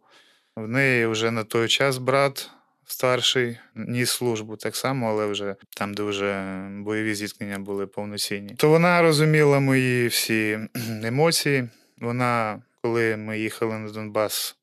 В 0.55 0.67
неї 0.67 1.05
вже 1.05 1.31
на 1.31 1.43
той 1.43 1.67
час 1.67 1.97
брат 1.97 2.49
старший 2.85 3.57
ніс 3.75 4.09
службу 4.09 4.55
так 4.55 4.75
само, 4.75 5.09
але 5.09 5.25
вже 5.25 5.55
там, 5.77 5.93
де 5.93 6.03
вже 6.03 6.59
бойові 6.71 7.15
зіткнення 7.15 7.59
були 7.59 7.87
повноцінні. 7.87 8.55
То 8.55 8.69
вона 8.69 9.01
розуміла 9.01 9.59
мої 9.59 10.07
всі 10.07 10.59
емоції. 11.03 11.69
Вона, 11.97 12.61
коли 12.81 13.17
ми 13.17 13.39
їхали 13.39 13.77
на 13.77 13.91
Донбас, 13.91 14.55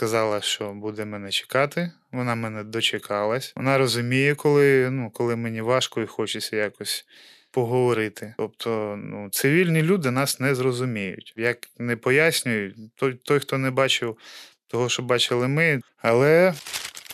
сказала, 0.00 0.40
що 0.40 0.72
буде 0.72 1.04
мене 1.04 1.30
чекати. 1.30 1.92
Вона 2.12 2.34
мене 2.34 2.64
дочекалась. 2.64 3.52
Вона 3.56 3.78
розуміє, 3.78 4.34
коли, 4.34 4.90
ну, 4.90 5.10
коли 5.10 5.36
мені 5.36 5.60
важко 5.60 6.00
і 6.00 6.06
хочеться 6.06 6.56
якось 6.56 7.06
поговорити. 7.50 8.34
Тобто, 8.36 8.98
ну, 9.04 9.28
цивільні 9.30 9.82
люди 9.82 10.10
нас 10.10 10.40
не 10.40 10.54
зрозуміють. 10.54 11.34
Як 11.36 11.58
не 11.78 11.96
пояснюю, 11.96 12.74
той, 12.94 13.14
той, 13.14 13.40
хто 13.40 13.58
не 13.58 13.70
бачив 13.70 14.16
того, 14.66 14.88
що 14.88 15.02
бачили 15.02 15.48
ми, 15.48 15.80
але 16.02 16.54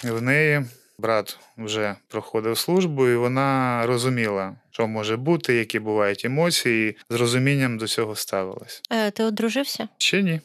в 0.04 0.22
неї 0.22 0.64
брат 0.98 1.38
вже 1.58 1.96
проходив 2.08 2.58
службу, 2.58 3.08
і 3.08 3.16
вона 3.16 3.82
розуміла, 3.86 4.56
що 4.70 4.86
може 4.86 5.16
бути, 5.16 5.54
які 5.54 5.78
бувають 5.78 6.24
емоції, 6.24 6.90
і 6.90 7.14
з 7.14 7.16
розумінням 7.16 7.78
до 7.78 7.86
цього 7.86 8.16
ставилась. 8.16 8.82
Е, 8.90 9.10
ти 9.10 9.24
одружився? 9.24 9.88
Ще 9.98 10.22
ні. 10.22 10.40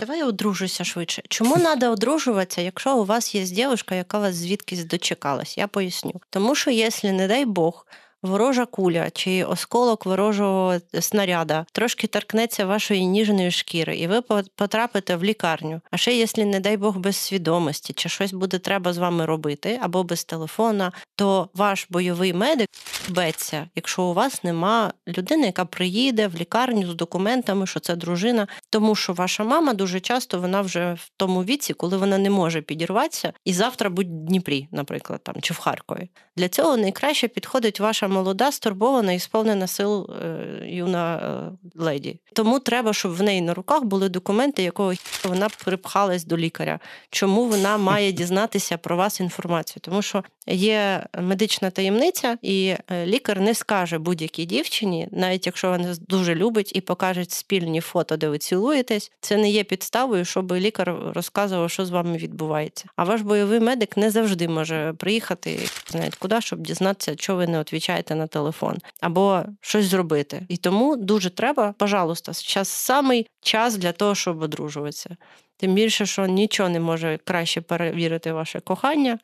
Давай 0.00 0.22
одружуйся 0.22 0.84
швидше. 0.84 1.22
Чому 1.28 1.56
треба 1.56 1.88
одружуватися, 1.88 2.60
якщо 2.60 2.96
у 2.96 3.04
вас 3.04 3.34
є 3.34 3.44
дівчинка, 3.44 3.94
яка 3.94 4.18
вас 4.18 4.34
звідкись 4.34 4.84
дочекалась? 4.84 5.58
Я 5.58 5.66
поясню. 5.66 6.12
Тому 6.30 6.54
що, 6.54 6.70
якщо, 6.70 7.12
не 7.12 7.28
дай 7.28 7.44
Бог, 7.44 7.86
ворожа 8.22 8.66
куля 8.66 9.10
чи 9.10 9.44
осколок 9.44 10.06
ворожого 10.06 10.74
снаряда 11.00 11.66
трошки 11.72 12.06
торкнеться 12.06 12.66
вашої 12.66 13.06
ніжної 13.06 13.50
шкіри, 13.50 13.96
і 13.96 14.06
ви 14.06 14.22
по- 14.22 14.42
потрапите 14.54 15.16
в 15.16 15.24
лікарню. 15.24 15.80
А 15.90 15.96
ще, 15.96 16.14
якщо, 16.16 16.44
не 16.44 16.60
дай 16.60 16.76
Бог, 16.76 16.96
без 16.96 17.16
свідомості, 17.16 17.92
чи 17.92 18.08
щось 18.08 18.32
буде 18.32 18.58
треба 18.58 18.92
з 18.92 18.98
вами 18.98 19.26
робити, 19.26 19.78
або 19.82 20.04
без 20.04 20.24
телефона, 20.24 20.92
то 21.16 21.48
ваш 21.54 21.86
бойовий 21.90 22.32
медик 22.32 22.68
беться, 23.10 23.68
якщо 23.76 24.02
у 24.02 24.14
вас 24.14 24.44
нема 24.44 24.92
людини, 25.08 25.46
яка 25.46 25.64
приїде 25.64 26.28
в 26.28 26.34
лікарню 26.34 26.90
з 26.90 26.94
документами, 26.94 27.66
що 27.66 27.80
це 27.80 27.96
дружина, 27.96 28.46
тому 28.70 28.94
що 28.94 29.12
ваша 29.12 29.44
мама 29.44 29.74
дуже 29.74 30.00
часто 30.00 30.40
вона 30.40 30.60
вже 30.60 30.92
в 30.92 31.10
тому 31.16 31.44
віці, 31.44 31.74
коли 31.74 31.96
вона 31.96 32.18
не 32.18 32.30
може 32.30 32.62
підірватися, 32.62 33.32
і 33.44 33.52
завтра 33.52 33.90
будь 33.90 34.06
в 34.06 34.10
Дніпрі, 34.10 34.68
наприклад, 34.72 35.20
там 35.22 35.34
чи 35.40 35.54
в 35.54 35.58
Харкові. 35.58 36.08
Для 36.36 36.48
цього 36.48 36.76
найкраще 36.76 37.28
підходить 37.28 37.80
ваша 37.80 38.08
молода, 38.08 38.52
стурбована 38.52 39.12
і 39.12 39.18
сповнена 39.18 39.66
сил 39.66 40.10
е, 40.10 40.46
юна 40.66 41.16
е, 41.16 41.68
леді. 41.74 42.20
Тому 42.32 42.58
треба, 42.58 42.92
щоб 42.92 43.16
в 43.16 43.22
неї 43.22 43.40
на 43.40 43.54
руках 43.54 43.84
були 43.84 44.08
документи, 44.08 44.62
якого 44.62 44.92
вона 45.24 45.48
припхалась 45.64 46.24
до 46.24 46.36
лікаря. 46.36 46.80
Чому 47.10 47.44
вона 47.44 47.78
має 47.78 48.12
дізнатися 48.18 48.78
про 48.78 48.96
вас 48.96 49.20
інформацію? 49.20 49.80
Тому 49.80 50.02
що 50.02 50.24
є 50.46 51.06
медична 51.20 51.70
таємниця, 51.70 52.38
і 52.42 52.74
е, 52.90 52.97
лікар 53.06 53.40
не 53.40 53.54
скаже 53.54 53.98
будь-якій 53.98 54.44
дівчині, 54.44 55.08
навіть 55.10 55.46
якщо 55.46 55.70
вона 55.70 55.94
дуже 56.08 56.34
любить 56.34 56.72
і 56.74 56.80
покаже 56.80 57.24
спільні 57.28 57.80
фото, 57.80 58.16
де 58.16 58.28
ви 58.28 58.38
цілуєтесь, 58.38 59.12
це 59.20 59.36
не 59.36 59.50
є 59.50 59.64
підставою, 59.64 60.24
щоб 60.24 60.52
лікар 60.52 60.96
розказував, 61.14 61.70
що 61.70 61.86
з 61.86 61.90
вами 61.90 62.16
відбувається. 62.16 62.84
А 62.96 63.04
ваш 63.04 63.20
бойовий 63.20 63.60
медик 63.60 63.96
не 63.96 64.10
завжди 64.10 64.48
може 64.48 64.94
приїхати 64.98 65.58
знаєте 65.90 66.16
куди, 66.20 66.40
щоб 66.40 66.58
дізнатися, 66.58 67.14
що 67.18 67.36
ви 67.36 67.46
не 67.46 67.58
відповідаєте 67.58 68.14
на 68.14 68.26
телефон, 68.26 68.76
або 69.00 69.42
щось 69.60 69.84
зробити. 69.86 70.46
І 70.48 70.56
тому 70.56 70.96
дуже 70.96 71.30
треба, 71.30 71.74
пожалуйста, 71.78 72.32
зараз 72.32 72.68
самий 72.68 73.26
час 73.40 73.76
для 73.76 73.92
того, 73.92 74.14
щоб 74.14 74.42
одружуватися. 74.42 75.16
Тим 75.56 75.74
більше, 75.74 76.06
що 76.06 76.26
нічого 76.26 76.68
не 76.68 76.80
може 76.80 77.18
краще 77.24 77.60
перевірити 77.60 78.32
ваше 78.32 78.60
кохання, 78.60 79.18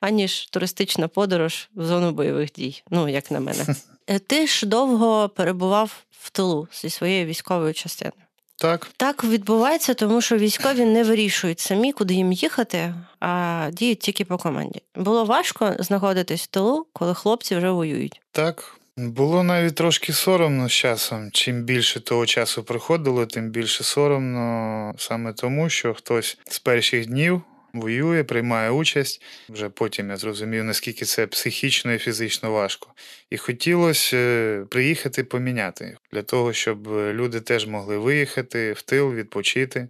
аніж 0.00 0.46
туристична 0.46 1.08
подорож 1.08 1.68
в 1.74 1.84
зону 1.84 2.12
бойових 2.12 2.52
дій. 2.52 2.82
Ну, 2.90 3.08
як 3.08 3.30
на 3.30 3.40
мене. 3.40 3.66
Е, 4.06 4.18
Ти 4.18 4.46
ж 4.46 4.66
довго 4.66 5.28
перебував 5.28 5.92
в 6.10 6.30
тилу 6.30 6.68
зі 6.72 6.90
своєю 6.90 7.26
військовою 7.26 7.74
частиною. 7.74 8.22
Так, 8.56 8.90
Так 8.96 9.24
відбувається, 9.24 9.94
тому 9.94 10.20
що 10.20 10.36
військові 10.36 10.84
не 10.84 11.04
вирішують 11.04 11.60
самі, 11.60 11.92
куди 11.92 12.14
їм 12.14 12.32
їхати, 12.32 12.94
а 13.20 13.66
діють 13.72 13.98
тільки 13.98 14.24
по 14.24 14.38
команді. 14.38 14.80
Було 14.94 15.24
важко 15.24 15.74
знаходитись 15.78 16.42
в 16.42 16.46
тилу, 16.46 16.86
коли 16.92 17.14
хлопці 17.14 17.56
вже 17.56 17.70
воюють. 17.70 18.20
так. 18.32 18.76
Було 18.96 19.42
навіть 19.42 19.74
трошки 19.74 20.12
соромно 20.12 20.68
з 20.68 20.72
часом. 20.72 21.30
Чим 21.32 21.62
більше 21.62 22.00
того 22.00 22.26
часу 22.26 22.62
проходило, 22.62 23.26
тим 23.26 23.50
більше 23.50 23.84
соромно 23.84 24.94
саме 24.98 25.32
тому, 25.32 25.68
що 25.70 25.94
хтось 25.94 26.38
з 26.48 26.58
перших 26.58 27.06
днів 27.06 27.42
воює, 27.72 28.24
приймає 28.24 28.70
участь. 28.70 29.22
Вже 29.48 29.68
потім 29.68 30.10
я 30.10 30.16
зрозумів, 30.16 30.64
наскільки 30.64 31.04
це 31.04 31.26
психічно 31.26 31.92
і 31.92 31.98
фізично 31.98 32.52
важко. 32.52 32.92
І 33.30 33.36
хотілося 33.36 34.16
е, 34.16 34.64
приїхати 34.70 35.24
поміняти 35.24 35.96
для 36.12 36.22
того, 36.22 36.52
щоб 36.52 36.88
люди 36.88 37.40
теж 37.40 37.66
могли 37.66 37.98
виїхати 37.98 38.72
в 38.72 38.82
тил, 38.82 39.14
відпочити 39.14 39.88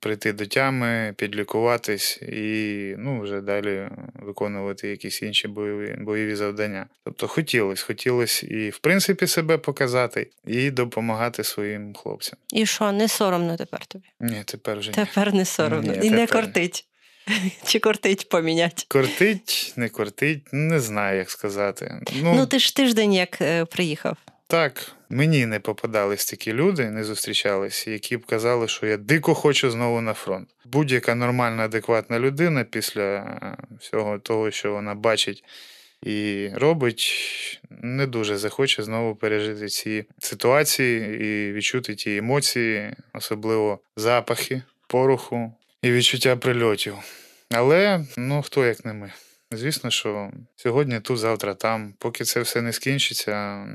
прийти 0.00 0.32
до 0.32 0.46
тями, 0.46 1.14
підлікуватись 1.16 2.22
і 2.22 2.94
ну, 2.98 3.20
вже 3.20 3.40
далі 3.40 3.88
виконувати 4.14 4.88
якісь 4.88 5.22
інші 5.22 5.48
бойові 5.48 5.96
бойові 6.00 6.34
завдання. 6.34 6.86
Тобто 7.04 7.28
хотілося, 7.28 7.84
хотілося 7.86 8.46
і 8.46 8.70
в 8.70 8.78
принципі 8.78 9.26
себе 9.26 9.58
показати, 9.58 10.30
і 10.46 10.70
допомагати 10.70 11.44
своїм 11.44 11.94
хлопцям. 11.94 12.38
І 12.52 12.66
що, 12.66 12.92
не 12.92 13.08
соромно 13.08 13.56
тепер 13.56 13.86
тобі? 13.86 14.04
Ні, 14.20 14.42
тепер 14.44 14.78
вже 14.78 14.90
ні. 14.90 14.94
Тепер 14.94 15.34
не 15.34 15.44
соромно. 15.44 15.92
Ні, 15.92 16.06
і 16.06 16.10
не 16.10 16.26
тепер. 16.26 16.42
кортить. 16.42 16.86
Чи 17.64 17.78
кортить 17.78 18.28
поміняти? 18.28 18.84
Кортить, 18.88 19.72
не 19.76 19.88
кортить, 19.88 20.52
не 20.52 20.80
знаю, 20.80 21.18
як 21.18 21.30
сказати. 21.30 22.00
Ну, 22.22 22.34
Ну, 22.34 22.46
ти 22.46 22.58
ж 22.58 22.76
тиждень 22.76 23.12
як 23.12 23.40
е, 23.40 23.64
приїхав. 23.64 24.16
так, 24.46 24.92
мені 25.10 25.46
не 25.46 25.60
попадались 25.60 26.26
такі 26.30 26.52
люди, 26.52 26.90
не 26.90 27.04
зустрічалися, 27.04 27.90
які 27.90 28.16
б 28.16 28.26
казали, 28.26 28.68
що 28.68 28.86
я 28.86 28.96
дико 28.96 29.34
хочу 29.34 29.70
знову 29.70 30.00
на 30.00 30.14
фронт. 30.14 30.48
Будь-яка 30.64 31.14
нормальна, 31.14 31.64
адекватна 31.64 32.18
людина 32.18 32.64
після 32.64 33.02
е, 33.02 33.56
всього 33.80 34.18
того, 34.18 34.50
що 34.50 34.72
вона 34.72 34.94
бачить 34.94 35.44
і 36.02 36.48
робить, 36.54 37.60
не 37.70 38.06
дуже 38.06 38.36
захоче 38.36 38.82
знову 38.82 39.14
пережити 39.16 39.68
ці 39.68 40.04
ситуації 40.18 41.20
і 41.24 41.52
відчути 41.52 41.94
ті 41.94 42.16
емоції, 42.16 42.92
особливо 43.14 43.78
запахи, 43.96 44.62
пороху 44.86 45.52
і 45.82 45.92
відчуття 45.92 46.36
прильотів. 46.36 46.94
Але 47.50 48.04
ну 48.16 48.42
хто 48.42 48.66
як 48.66 48.84
не 48.84 48.92
ми. 48.92 49.12
Звісно, 49.52 49.90
що 49.90 50.30
сьогодні 50.56 51.00
тут, 51.00 51.18
завтра 51.18 51.54
там, 51.54 51.94
поки 51.98 52.24
це 52.24 52.40
все 52.40 52.62
не 52.62 52.72
скінчиться, 52.72 53.66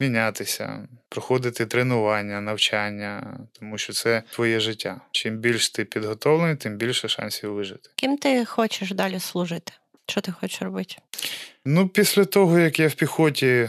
мінятися, 0.00 0.88
проходити 1.08 1.66
тренування, 1.66 2.40
навчання, 2.40 3.38
тому 3.60 3.78
що 3.78 3.92
це 3.92 4.22
твоє 4.30 4.60
життя. 4.60 5.00
Чим 5.10 5.38
більш 5.38 5.70
ти 5.70 5.84
підготовлений, 5.84 6.56
тим 6.56 6.76
більше 6.76 7.08
шансів 7.08 7.54
вижити. 7.54 7.90
Ким 7.94 8.18
ти 8.18 8.44
хочеш 8.44 8.90
далі 8.90 9.20
служити? 9.20 9.72
Що 10.08 10.20
ти 10.20 10.32
хочеш 10.32 10.62
робити? 10.62 10.94
Ну, 11.64 11.88
після 11.88 12.24
того, 12.24 12.58
як 12.58 12.80
я 12.80 12.88
в 12.88 12.94
піхоті 12.94 13.68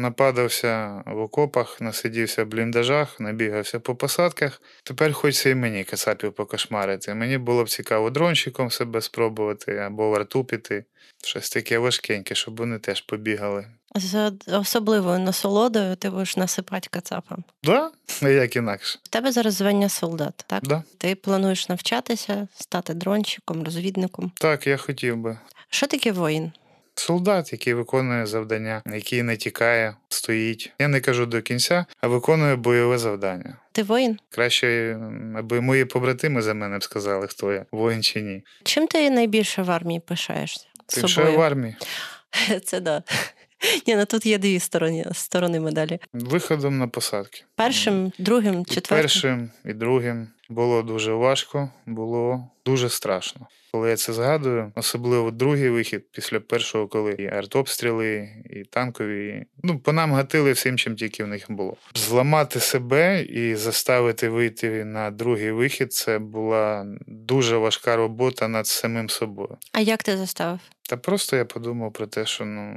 нападався 0.00 1.02
в 1.06 1.18
окопах, 1.18 1.80
насидівся 1.80 2.44
в 2.44 2.46
бліндажах, 2.46 3.20
набігався 3.20 3.80
по 3.80 3.94
посадках, 3.94 4.62
тепер 4.84 5.12
хочеться 5.12 5.50
і 5.50 5.54
мені 5.54 5.84
кацапів 5.84 6.32
покошмарити. 6.32 7.14
Мені 7.14 7.38
було 7.38 7.64
б 7.64 7.68
цікаво 7.68 8.10
дрончиком 8.10 8.70
себе 8.70 9.00
спробувати 9.00 9.76
або 9.76 10.10
в 10.10 10.44
піти. 10.44 10.84
Щось 11.24 11.50
таке 11.50 11.78
важкеньке, 11.78 12.34
щоб 12.34 12.56
вони 12.56 12.78
теж 12.78 13.00
побігали. 13.00 13.66
З 13.94 14.32
особливою 14.46 15.18
насолодою 15.18 15.96
ти 15.96 16.10
будеш 16.10 16.36
насипати 16.36 16.88
кацапам. 16.90 17.44
Да? 17.62 17.90
Як 18.22 18.56
інакше? 18.56 18.98
В 19.02 19.08
тебе 19.08 19.32
зараз 19.32 19.54
звання 19.54 19.88
солдат, 19.88 20.44
так? 20.46 20.62
Да? 20.62 20.82
Ти 20.98 21.14
плануєш 21.14 21.68
навчатися, 21.68 22.48
стати 22.54 22.94
дрончиком, 22.94 23.64
розвідником. 23.64 24.32
Так, 24.40 24.66
я 24.66 24.76
хотів 24.76 25.16
би. 25.16 25.38
Що 25.68 25.86
таке 25.86 26.12
воїн? 26.12 26.52
Солдат, 27.00 27.52
який 27.52 27.74
виконує 27.74 28.26
завдання, 28.26 28.82
який 28.86 29.22
не 29.22 29.36
тікає, 29.36 29.96
стоїть. 30.08 30.72
Я 30.78 30.88
не 30.88 31.00
кажу 31.00 31.26
до 31.26 31.42
кінця, 31.42 31.86
а 32.00 32.08
виконує 32.08 32.56
бойове 32.56 32.98
завдання. 32.98 33.56
Ти 33.72 33.82
воїн? 33.82 34.18
Краще, 34.30 34.98
аби 35.36 35.60
мої 35.60 35.84
побратими 35.84 36.42
за 36.42 36.54
мене 36.54 36.78
б 36.78 36.84
сказали, 36.84 37.26
хто 37.26 37.52
я, 37.52 37.66
воїн 37.72 38.02
чи 38.02 38.22
ні. 38.22 38.42
Чим 38.62 38.86
ти 38.86 39.10
найбільше 39.10 39.62
в 39.62 39.70
армії 39.70 40.00
пишаєшся? 40.00 40.66
Тим, 40.86 41.08
що 41.08 41.20
я 41.20 41.30
в 41.30 41.40
армії, 41.40 41.76
Це 42.64 42.80
да. 42.80 43.02
Ні, 43.86 43.96
ну 43.96 44.04
тут 44.04 44.26
є 44.26 44.38
дві 44.38 44.60
сторони, 44.60 45.06
сторони 45.12 45.60
медалі. 45.60 45.98
виходом 46.12 46.78
на 46.78 46.88
посадки. 46.88 47.44
Першим, 47.54 48.12
другим, 48.18 48.64
І 48.70 48.80
першим 48.80 49.50
і 49.64 49.72
другим 49.72 50.28
було 50.48 50.82
дуже 50.82 51.12
важко, 51.12 51.70
було 51.86 52.48
дуже 52.66 52.88
страшно. 52.88 53.46
Коли 53.72 53.90
я 53.90 53.96
це 53.96 54.12
згадую, 54.12 54.72
особливо 54.74 55.30
другий 55.30 55.68
вихід 55.68 56.04
після 56.12 56.40
першого, 56.40 56.88
коли 56.88 57.12
і 57.12 57.26
артобстріли, 57.26 58.28
і 58.50 58.64
танкові, 58.64 59.44
ну 59.62 59.78
по 59.78 59.92
нам 59.92 60.12
гатили 60.12 60.52
всім, 60.52 60.78
чим 60.78 60.96
тільки 60.96 61.24
в 61.24 61.26
них 61.26 61.46
було. 61.48 61.76
Зламати 61.94 62.60
себе 62.60 63.22
і 63.22 63.54
заставити 63.56 64.28
вийти 64.28 64.84
на 64.84 65.10
другий 65.10 65.50
вихід 65.50 65.92
це 65.92 66.18
була 66.18 66.86
дуже 67.06 67.56
важка 67.56 67.96
робота 67.96 68.48
над 68.48 68.66
самим 68.66 69.08
собою. 69.08 69.56
А 69.72 69.80
як 69.80 70.02
ти 70.02 70.16
заставив? 70.16 70.60
Та 70.90 70.96
просто 70.96 71.36
я 71.36 71.44
подумав 71.44 71.92
про 71.92 72.06
те, 72.06 72.26
що 72.26 72.44
ну 72.44 72.76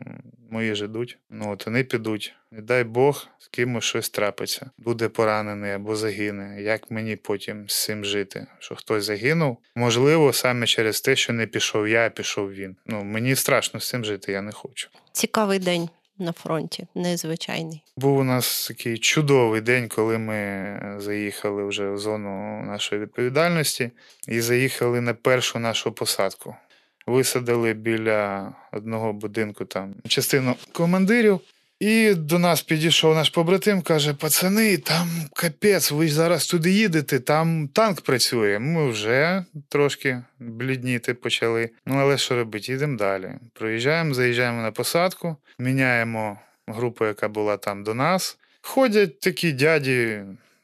мої 0.50 0.76
ж 0.76 0.86
ідуть. 0.86 1.18
Ну 1.30 1.52
от 1.52 1.66
вони 1.66 1.84
підуть. 1.84 2.34
Не 2.52 2.62
дай 2.62 2.84
Бог, 2.84 3.28
з 3.40 3.48
кимось 3.48 3.84
щось 3.84 4.10
трапиться. 4.10 4.72
Буде 4.78 5.10
поранений 5.10 5.72
або 5.72 5.96
загине. 5.96 6.62
Як 6.62 6.92
мені 6.92 7.16
потім 7.16 7.70
з 7.70 7.84
цим 7.84 8.06
жити? 8.06 8.48
Що 8.60 8.76
хтось 8.76 9.04
загинув? 9.04 9.58
Можливо, 9.76 10.34
саме 10.34 10.68
через 10.68 11.02
те, 11.02 11.16
що 11.16 11.34
не 11.34 11.48
пішов 11.48 11.88
я, 11.88 12.06
а 12.06 12.10
пішов 12.10 12.54
він. 12.54 12.76
Ну 12.86 13.04
мені 13.04 13.36
страшно 13.36 13.80
з 13.80 13.90
цим 13.90 14.06
жити, 14.06 14.32
я 14.32 14.42
не 14.42 14.52
хочу. 14.52 14.90
Цікавий 15.12 15.60
день 15.60 15.90
на 16.18 16.32
фронті, 16.32 16.88
незвичайний. 16.96 17.84
Був 17.98 18.18
у 18.18 18.24
нас 18.24 18.68
такий 18.68 18.98
чудовий 18.98 19.62
день, 19.62 19.88
коли 19.88 20.18
ми 20.18 20.98
заїхали 21.00 21.64
вже 21.68 21.90
в 21.90 21.98
зону 21.98 22.64
нашої 22.66 23.02
відповідальності 23.02 23.92
і 24.28 24.42
заїхали 24.42 25.02
на 25.02 25.14
першу 25.14 25.60
нашу 25.60 25.92
посадку. 25.92 26.56
Висадили 27.08 27.74
біля 27.74 28.54
одного 28.72 29.14
будинку 29.14 29.66
там 29.66 29.96
частину 30.08 30.56
командирів. 30.72 31.40
І 31.80 32.14
до 32.14 32.40
нас 32.40 32.62
підійшов 32.62 33.16
наш 33.16 33.30
побратим, 33.30 33.82
каже: 33.82 34.14
пацани, 34.14 34.78
там 34.78 35.10
капець, 35.36 35.92
ви 35.92 36.08
ж 36.08 36.14
зараз 36.14 36.48
туди 36.48 36.72
їдете, 36.72 37.20
там 37.20 37.68
танк 37.68 38.02
працює. 38.02 38.60
Ми 38.60 38.90
вже 38.90 39.46
трошки 39.70 40.24
блідніти 40.40 41.14
почали. 41.14 41.70
Ну 41.86 41.96
але 41.96 42.18
що 42.18 42.36
робити? 42.36 42.72
Їдемо 42.72 42.98
далі. 42.98 43.32
Проїжджаємо, 43.54 44.14
заїжджаємо 44.14 44.62
на 44.62 44.72
посадку, 44.72 45.36
міняємо 45.60 46.40
групу, 46.68 47.06
яка 47.06 47.28
була 47.30 47.58
там 47.58 47.84
до 47.84 47.94
нас. 47.94 48.38
Ходять 48.62 49.20
такі 49.20 49.52
дяді, 49.52 50.22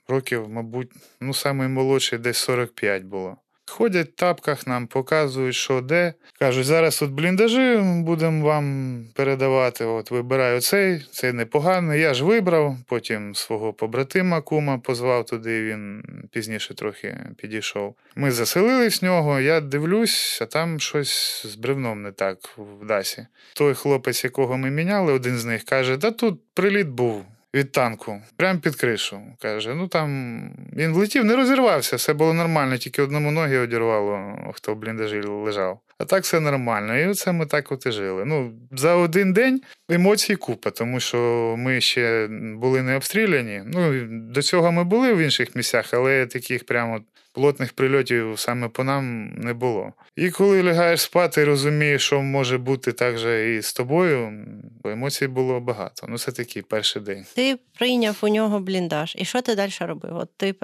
років, 0.08 0.50
мабуть, 0.50 0.92
ну 1.22 1.34
наймолодший 1.46 2.20
десь 2.20 2.38
45 2.38 3.04
було. 3.04 3.38
Ходять 3.70 4.08
в 4.08 4.16
тапках, 4.16 4.68
нам 4.68 4.88
показують, 4.88 5.56
що 5.56 5.82
де. 5.82 6.14
Кажуть, 6.40 6.66
зараз 6.66 7.00
тут 7.00 7.12
бліндажі 7.12 7.78
будемо 7.84 8.46
вам 8.46 9.06
передавати. 9.16 9.86
От 9.86 10.12
вибираю 10.12 10.62
цей, 10.62 11.06
цей 11.12 11.34
непоганий. 11.34 12.02
Я 12.02 12.14
ж 12.14 12.24
вибрав, 12.24 12.78
потім 12.88 13.36
свого 13.36 13.74
побратима 13.74 14.42
кума 14.42 14.78
позвав 14.78 15.26
туди, 15.26 15.64
він 15.64 16.04
пізніше 16.32 16.74
трохи 16.74 17.18
підійшов. 17.38 17.96
Ми 18.16 18.32
заселились 18.32 19.02
в 19.02 19.06
нього, 19.06 19.40
я 19.40 19.62
дивлюсь, 19.62 20.40
а 20.42 20.46
там 20.46 20.80
щось 20.80 21.46
з 21.46 21.56
бревном 21.56 22.02
не 22.02 22.12
так 22.12 22.38
в 22.58 22.86
Дасі. 22.86 23.28
Той 23.54 23.74
хлопець, 23.74 24.24
якого 24.24 24.58
ми 24.58 24.70
міняли, 24.70 25.14
один 25.14 25.38
з 25.38 25.46
них 25.46 25.64
каже: 25.64 25.98
Та 25.98 26.12
тут 26.12 26.40
приліт 26.54 26.88
був 26.88 27.26
від 27.54 27.72
танку, 27.72 28.22
прямо 28.38 28.60
під 28.60 28.76
кришу. 28.76 29.22
Каже: 29.42 29.76
ну 29.76 29.88
там 29.88 30.40
він 30.74 30.94
влетів, 30.94 31.26
не 31.26 31.36
розірвався, 31.36 31.96
все 31.96 32.14
було 32.14 32.34
нормально, 32.34 32.78
тільки 32.78 33.02
одному 33.02 33.32
ноги 33.32 33.58
одірвало, 33.58 34.38
хто 34.54 34.74
в 34.74 34.78
бліндажі 34.78 35.22
лежав. 35.22 35.80
А 35.98 36.06
так 36.06 36.24
все 36.24 36.40
нормально. 36.40 36.98
І 36.98 37.08
оце 37.08 37.32
ми 37.32 37.46
так 37.46 37.72
от 37.72 37.86
і 37.86 37.92
жили. 37.92 38.26
Ну, 38.26 38.54
за 38.72 38.96
один 38.96 39.34
день 39.34 39.62
емоцій 39.90 40.36
купа, 40.36 40.70
тому 40.70 41.00
що 41.00 41.56
ми 41.58 41.82
ще 41.82 42.28
були 42.56 42.82
не 42.82 42.96
обстріляні. 42.96 43.62
Ну, 43.66 44.08
до 44.10 44.42
цього 44.42 44.72
ми 44.72 44.84
були 44.84 45.14
в 45.14 45.18
інших 45.18 45.56
місцях, 45.56 45.94
але 45.94 46.26
таких 46.26 46.66
прямо 46.66 47.00
плотних 47.34 47.74
прильотів 47.74 48.40
саме 48.40 48.68
по 48.68 48.84
нам 48.84 49.30
не 49.30 49.54
було. 49.54 49.94
І 50.16 50.30
коли 50.30 50.64
лягаєш 50.64 51.02
спати, 51.02 51.46
розумієш, 51.46 52.06
що 52.06 52.22
може 52.22 52.58
бути 52.58 52.92
так 52.92 53.18
же 53.18 53.56
і 53.56 53.62
з 53.62 53.74
тобою, 53.74 54.46
емоцій 54.88 55.28
було 55.28 55.60
багато. 55.60 56.08
Ну, 56.10 56.18
це 56.18 56.32
такий 56.32 56.62
перший 56.62 57.02
день. 57.02 57.26
Ти 57.36 57.60
прийняв 57.78 58.18
у 58.22 58.28
нього 58.28 58.60
бліндаж. 58.60 59.16
І 59.20 59.26
що 59.26 59.42
ти 59.42 59.56
далі 59.56 59.72
робив? 59.80 60.16
От 60.16 60.30
ти 60.38 60.56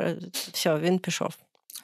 все, 0.53 0.77
він 0.77 0.99
пішов. 0.99 1.33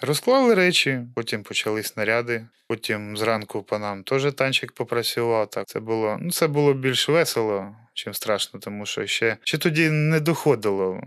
Розклали 0.02 0.54
речі, 0.54 1.02
потім 1.16 1.44
почали 1.44 1.84
снаряди. 1.84 2.48
Потім 2.68 3.18
зранку 3.18 3.64
по 3.64 3.80
нам 3.80 4.04
теж 4.04 4.34
танчик 4.34 4.72
попрацював. 4.72 5.50
Так 5.50 5.68
це 5.68 5.80
було. 5.80 6.18
Ну, 6.22 6.32
це 6.32 6.48
було 6.48 6.74
більш 6.74 7.10
весело, 7.10 7.76
чим 7.94 8.14
страшно, 8.14 8.60
тому 8.60 8.86
що 8.86 9.08
ще, 9.08 9.38
ще 9.44 9.58
тоді 9.58 9.90
не 9.90 10.20
доходило, 10.20 11.02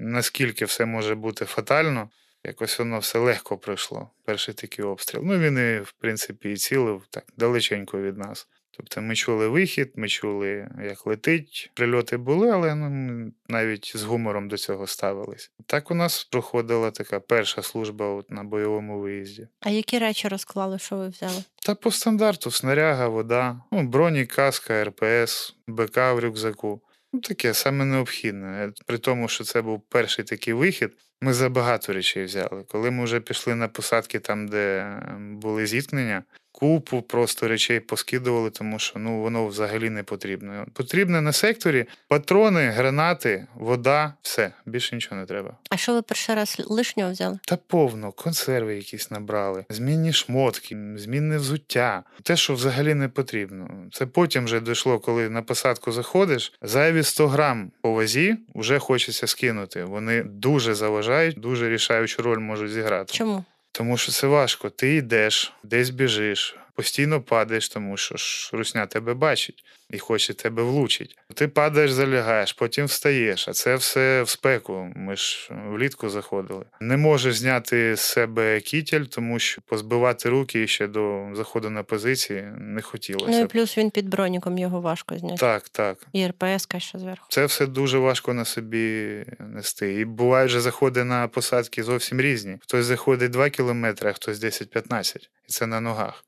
наскільки 0.00 0.64
все 0.64 0.84
може 0.84 1.14
бути 1.14 1.44
фатально. 1.44 2.10
Якось 2.44 2.78
воно 2.78 2.98
все 2.98 3.18
легко 3.18 3.58
пройшло. 3.58 4.10
Перший 4.24 4.54
такий 4.54 4.84
обстріл. 4.84 5.20
Ну 5.24 5.38
він 5.38 5.58
і, 5.58 5.80
в 5.80 5.92
принципі, 5.92 6.50
і 6.52 6.56
цілив 6.56 7.02
так 7.10 7.24
далеченько 7.36 8.00
від 8.00 8.18
нас. 8.18 8.46
Тобто 8.70 9.02
ми 9.02 9.14
чули 9.14 9.48
вихід, 9.48 9.92
ми 9.96 10.08
чули, 10.08 10.68
як 10.84 11.06
летить. 11.06 11.70
Прильоти 11.74 12.16
були, 12.16 12.50
але 12.50 12.74
ну, 12.74 13.32
навіть 13.48 13.92
з 13.96 14.02
гумором 14.02 14.48
до 14.48 14.56
цього 14.56 14.86
ставились. 14.86 15.50
Так 15.66 15.90
у 15.90 15.94
нас 15.94 16.24
проходила 16.24 16.90
така 16.90 17.20
перша 17.20 17.62
служба 17.62 18.06
от 18.06 18.30
на 18.30 18.44
бойовому 18.44 19.00
виїзді. 19.00 19.48
А 19.60 19.70
які 19.70 19.98
речі 19.98 20.28
розклали, 20.28 20.78
що 20.78 20.96
ви 20.96 21.08
взяли? 21.08 21.44
Та 21.66 21.74
по 21.74 21.90
стандарту 21.90 22.50
снаряга, 22.50 23.08
вода, 23.08 23.60
ну, 23.72 23.82
броні, 23.82 24.26
каска, 24.26 24.84
РПС, 24.84 25.54
БК 25.66 25.96
в 25.96 26.18
рюкзаку. 26.18 26.82
Ну, 27.12 27.20
таке 27.20 27.54
саме 27.54 27.84
необхідне. 27.84 28.72
При 28.86 28.98
тому, 28.98 29.28
що 29.28 29.44
це 29.44 29.62
був 29.62 29.82
перший 29.88 30.24
такий 30.24 30.54
вихід, 30.54 30.92
ми 31.20 31.32
забагато 31.32 31.92
речей 31.92 32.24
взяли. 32.24 32.64
Коли 32.68 32.90
ми 32.90 33.04
вже 33.04 33.20
пішли 33.20 33.54
на 33.54 33.68
посадки 33.68 34.18
там, 34.18 34.48
де 34.48 34.80
ем, 35.08 35.38
були 35.38 35.66
зіткнення, 35.66 36.22
купу 36.52 37.02
просто 37.02 37.48
речей 37.48 37.80
поскидували, 37.80 38.50
тому 38.50 38.78
що 38.78 38.98
ну, 38.98 39.20
воно 39.20 39.46
взагалі 39.46 39.90
не 39.90 40.02
потрібно. 40.02 40.66
Потрібне 40.72 41.20
на 41.20 41.32
секторі 41.32 41.86
патрони, 42.08 42.60
гранати, 42.60 43.46
вода, 43.54 44.14
все, 44.22 44.52
більше 44.66 44.94
нічого 44.94 45.16
не 45.16 45.26
треба. 45.26 45.56
А 45.70 45.76
що 45.76 45.94
ви 45.94 46.02
перший 46.02 46.34
раз 46.34 46.56
лишнього 46.66 47.10
взяли? 47.10 47.38
Та 47.44 47.56
повно, 47.56 48.12
консерви 48.12 48.76
якісь 48.76 49.10
набрали, 49.10 49.64
змінні 49.68 50.12
шмотки, 50.12 50.76
змінне 50.96 51.36
взуття. 51.36 52.02
Те, 52.22 52.36
що 52.36 52.54
взагалі 52.54 52.94
не 52.94 53.08
потрібно. 53.08 53.70
Це 53.92 54.06
потім 54.06 54.44
вже 54.44 54.60
дійшло, 54.60 54.98
коли 54.98 55.28
на 55.28 55.42
посадку 55.42 55.92
заходиш. 55.92 56.52
Зайві 56.62 57.02
100 57.02 57.28
грам 57.28 57.70
по 57.80 57.92
вазі 57.92 58.36
вже 58.54 58.78
хочеться 58.78 59.26
скинути. 59.26 59.84
Вони 59.84 60.22
дуже 60.22 60.74
заважають, 60.74 61.40
дуже 61.40 61.70
рішаючу 61.70 62.22
роль 62.22 62.38
можуть 62.38 62.70
зіграти. 62.70 63.12
Чому? 63.12 63.44
Тому 63.72 63.96
що 63.96 64.12
це 64.12 64.26
важко. 64.26 64.70
Ти 64.70 64.94
йдеш, 64.94 65.52
десь 65.62 65.90
біжиш, 65.90 66.56
постійно 66.78 67.20
падаєш, 67.20 67.68
тому 67.68 67.96
що 67.96 68.16
ж 68.16 68.50
русня 68.52 68.86
тебе 68.86 69.14
бачить 69.14 69.64
і 69.90 69.98
хоче 69.98 70.34
тебе 70.34 70.62
влучить. 70.62 71.16
Ти 71.34 71.48
падаєш, 71.48 71.90
залягаєш, 71.90 72.52
потім 72.52 72.86
встаєш, 72.86 73.48
а 73.48 73.52
це 73.52 73.76
все 73.76 74.22
в 74.22 74.28
спеку. 74.28 74.92
Ми 74.96 75.16
ж 75.16 75.50
влітку 75.68 76.08
заходили. 76.08 76.64
Не 76.80 76.96
можеш 76.96 77.38
зняти 77.38 77.96
з 77.96 78.00
себе 78.00 78.60
кітель, 78.60 79.04
тому 79.04 79.38
що 79.38 79.62
позбивати 79.66 80.28
руки 80.28 80.66
ще 80.66 80.86
до 80.86 81.28
заходу 81.34 81.70
на 81.70 81.82
позиції 81.82 82.44
не 82.58 82.82
хотілося. 82.82 83.30
Ну 83.30 83.40
і 83.40 83.46
плюс 83.46 83.78
він 83.78 83.90
під 83.90 84.08
броніком 84.08 84.58
його 84.58 84.80
важко 84.80 85.18
зняти. 85.18 85.36
Так, 85.36 85.68
так. 85.68 86.06
І 86.12 86.26
РПС 86.26 86.68
ще 86.78 86.98
зверху. 86.98 87.26
Це 87.28 87.46
все 87.46 87.66
дуже 87.66 87.98
важко 87.98 88.34
на 88.34 88.44
собі 88.44 89.24
нести. 89.38 89.94
І 89.94 90.04
бувають 90.04 90.50
же 90.50 90.60
заходи 90.60 91.04
на 91.04 91.28
посадки 91.28 91.82
зовсім 91.82 92.20
різні. 92.20 92.56
Хтось 92.60 92.86
заходить 92.86 93.30
2 93.30 93.50
кілометри, 93.50 94.10
а 94.10 94.12
хтось 94.12 94.38
10-15. 94.44 95.16
І 95.16 95.52
це 95.52 95.66
на 95.66 95.80
ногах 95.80 96.24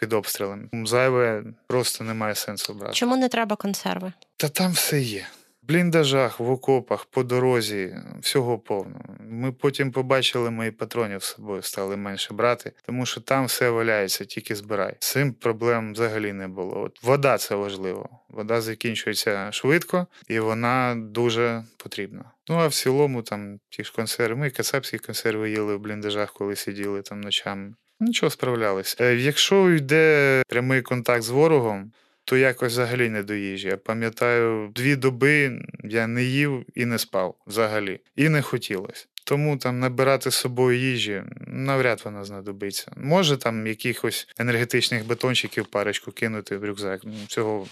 під 0.00 0.12
обстрілами. 0.12 0.68
Зайве 0.84 1.44
просто 1.66 2.04
немає 2.04 2.34
сенсу 2.34 2.74
брати. 2.74 2.94
Чому 2.94 3.16
не 3.16 3.28
треба 3.28 3.56
консерви? 3.56 4.12
Та 4.36 4.48
там 4.48 4.72
все 4.72 5.00
є. 5.00 5.26
В 5.62 5.66
бліндажах, 5.66 6.40
в 6.40 6.50
окопах, 6.50 7.04
по 7.04 7.22
дорозі, 7.22 7.96
всього 8.20 8.58
повно. 8.58 9.00
Ми 9.20 9.52
потім 9.52 9.92
побачили, 9.92 10.66
і 10.66 10.70
патронів 10.70 11.22
з 11.22 11.24
собою 11.24 11.62
стали 11.62 11.96
менше 11.96 12.34
брати, 12.34 12.72
тому 12.86 13.06
що 13.06 13.20
там 13.20 13.46
все 13.46 13.70
валяється, 13.70 14.24
тільки 14.24 14.56
збирай. 14.56 14.96
З 14.98 15.10
цим 15.10 15.32
проблем 15.32 15.92
взагалі 15.92 16.32
не 16.32 16.48
було. 16.48 16.80
От 16.80 17.02
вода 17.02 17.38
це 17.38 17.54
важливо. 17.54 18.08
Вода 18.28 18.60
закінчується 18.60 19.52
швидко 19.52 20.06
і 20.28 20.38
вона 20.38 20.94
дуже 20.98 21.64
потрібна. 21.76 22.24
Ну 22.48 22.56
а 22.56 22.66
в 22.66 22.74
цілому 22.74 23.22
там 23.22 23.60
ті 23.68 23.84
ж 23.84 23.92
консерви. 23.92 24.36
Ми 24.36 24.50
кацапські 24.50 24.98
консерви 24.98 25.50
їли 25.50 25.76
в 25.76 25.80
бліндажах, 25.80 26.32
коли 26.32 26.56
сиділи 26.56 27.02
там 27.02 27.20
ночами. 27.20 27.74
Нічого 28.00 28.30
справлялись. 28.30 28.96
Е, 29.00 29.16
Якщо 29.16 29.70
йде 29.70 30.42
прямий 30.48 30.82
контакт 30.82 31.22
з 31.22 31.28
ворогом, 31.28 31.92
то 32.24 32.36
якось 32.36 32.72
взагалі 32.72 33.08
не 33.08 33.22
до 33.22 33.34
їжі. 33.34 33.68
Я 33.68 33.76
пам'ятаю, 33.76 34.70
дві 34.74 34.96
доби 34.96 35.62
я 35.84 36.06
не 36.06 36.24
їв 36.24 36.66
і 36.74 36.84
не 36.84 36.98
спав 36.98 37.34
взагалі. 37.46 38.00
І 38.16 38.28
не 38.28 38.42
хотілося. 38.42 39.06
Тому 39.24 39.56
там 39.56 39.80
набирати 39.80 40.30
з 40.30 40.34
собою 40.34 40.78
їжі 40.78 41.22
навряд 41.46 42.02
вона 42.04 42.24
знадобиться. 42.24 42.92
Може 42.96 43.36
там 43.36 43.66
якихось 43.66 44.28
енергетичних 44.38 45.06
бетончиків 45.06 45.66
парочку 45.66 46.12
кинути 46.12 46.56
в 46.56 46.64
рюкзак. 46.64 47.02
Цього 47.26 47.66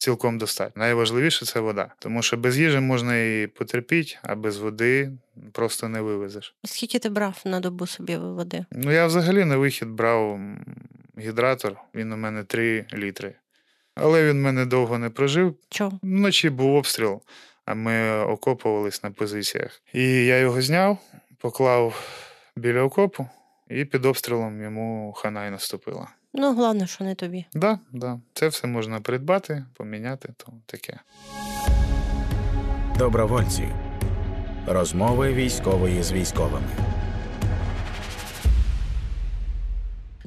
цілком 0.00 0.38
достатньо. 0.38 0.80
Найважливіше 0.80 1.46
це 1.46 1.60
вода. 1.60 1.92
Тому 1.98 2.22
що 2.22 2.36
без 2.36 2.58
їжі 2.58 2.80
можна 2.80 3.16
і 3.16 3.46
потерпіти, 3.46 4.18
а 4.22 4.34
без 4.34 4.58
води 4.58 5.12
просто 5.52 5.88
не 5.88 6.00
вивезеш. 6.00 6.54
Скільки 6.64 6.98
ти 6.98 7.08
брав 7.08 7.42
на 7.44 7.60
добу 7.60 7.86
собі 7.86 8.16
води? 8.16 8.64
Ну, 8.70 8.92
я 8.92 9.06
взагалі 9.06 9.44
на 9.44 9.56
вихід 9.56 9.88
брав 9.88 10.40
гідратор, 11.18 11.76
він 11.94 12.12
у 12.12 12.16
мене 12.16 12.44
3 12.44 12.84
літри. 12.92 13.34
Але 13.94 14.28
він 14.28 14.42
мене 14.42 14.66
довго 14.66 14.98
не 14.98 15.10
прожив. 15.10 15.54
Чого? 15.68 15.98
Вночі 16.02 16.50
був 16.50 16.74
обстріл, 16.74 17.20
а 17.64 17.74
ми 17.74 18.20
окопувались 18.20 19.02
на 19.02 19.10
позиціях. 19.10 19.82
І 19.92 20.02
я 20.26 20.38
його 20.38 20.62
зняв, 20.62 20.98
поклав 21.38 22.08
біля 22.56 22.82
окопу, 22.82 23.26
і 23.68 23.84
під 23.84 24.04
обстрілом 24.04 24.62
йому 24.62 25.12
хана 25.12 25.46
й 25.46 25.50
наступила. 25.50 26.08
Ну, 26.34 26.54
головне, 26.54 26.86
що 26.86 27.04
не 27.04 27.14
тобі. 27.14 27.44
Да, 27.54 27.78
да, 27.92 28.20
це 28.34 28.48
все 28.48 28.66
можна 28.66 29.00
придбати, 29.00 29.64
поміняти, 29.74 30.28
то 30.36 30.52
таке. 30.66 30.98
Добровольці. 32.98 33.68
Розмови 34.66 35.32
військової 35.34 36.02
з 36.02 36.12
військовими. 36.12 36.68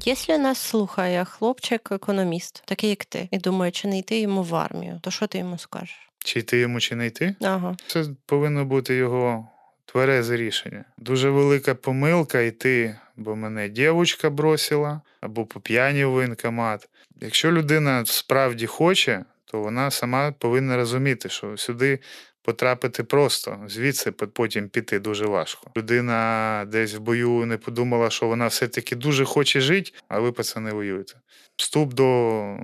Якщо 0.06 0.38
нас 0.38 0.58
слухає 0.58 1.26
хлопчик-економіст, 1.26 2.63
такий 2.66 2.89
як 2.89 3.06
ти, 3.06 3.28
і 3.32 3.38
думає, 3.38 3.72
чи 3.72 3.88
не 3.88 3.98
йти 3.98 4.20
йому 4.20 4.44
в 4.44 4.56
армію, 4.56 5.00
то 5.02 5.12
що 5.12 5.28
ти 5.28 5.38
йому 5.38 5.58
скажеш? 5.58 6.10
Чи 6.26 6.39
йти 6.39 6.58
йому, 6.58 6.80
чи 6.80 6.96
не 6.96 7.08
йти? 7.08 7.36
Ага. 7.42 7.76
Це 7.88 8.06
повинно 8.26 8.66
бути 8.66 8.96
його 8.96 9.48
тверезе 9.86 10.38
рішення. 10.38 10.86
Дуже 10.98 11.30
велика 11.30 11.76
помилка 11.76 12.39
йти, 12.39 12.96
бо 13.15 13.36
мене 13.36 13.69
дівчинка 13.69 14.30
бросила 14.30 15.02
або 15.22 15.46
по 15.46 15.60
п'яні 15.60 16.06
в 16.06 16.12
воєнкомат. 16.12 16.89
Якщо 17.22 17.52
людина 17.52 18.06
справді 18.06 18.65
хоче, 18.65 19.26
то 19.46 19.60
вона 19.60 19.91
сама 19.91 20.32
повинна 20.32 20.78
розуміти, 20.78 21.30
що 21.30 21.58
сюди 21.58 22.00
потрапити 22.41 23.04
просто, 23.04 23.60
звідси 23.67 24.12
потім 24.12 24.69
піти 24.69 25.00
дуже 25.00 25.26
важко. 25.26 25.72
Людина 25.78 26.65
десь 26.67 26.93
в 26.93 27.00
бою 27.00 27.46
не 27.46 27.58
подумала, 27.58 28.10
що 28.10 28.28
вона 28.28 28.48
все-таки 28.48 28.96
дуже 28.96 29.26
хоче 29.26 29.62
жити, 29.62 29.91
а 30.08 30.19
ви 30.19 30.32
пацани 30.32 30.72
воюєте. 30.72 31.13
Вступ 31.56 31.93
до 31.93 32.58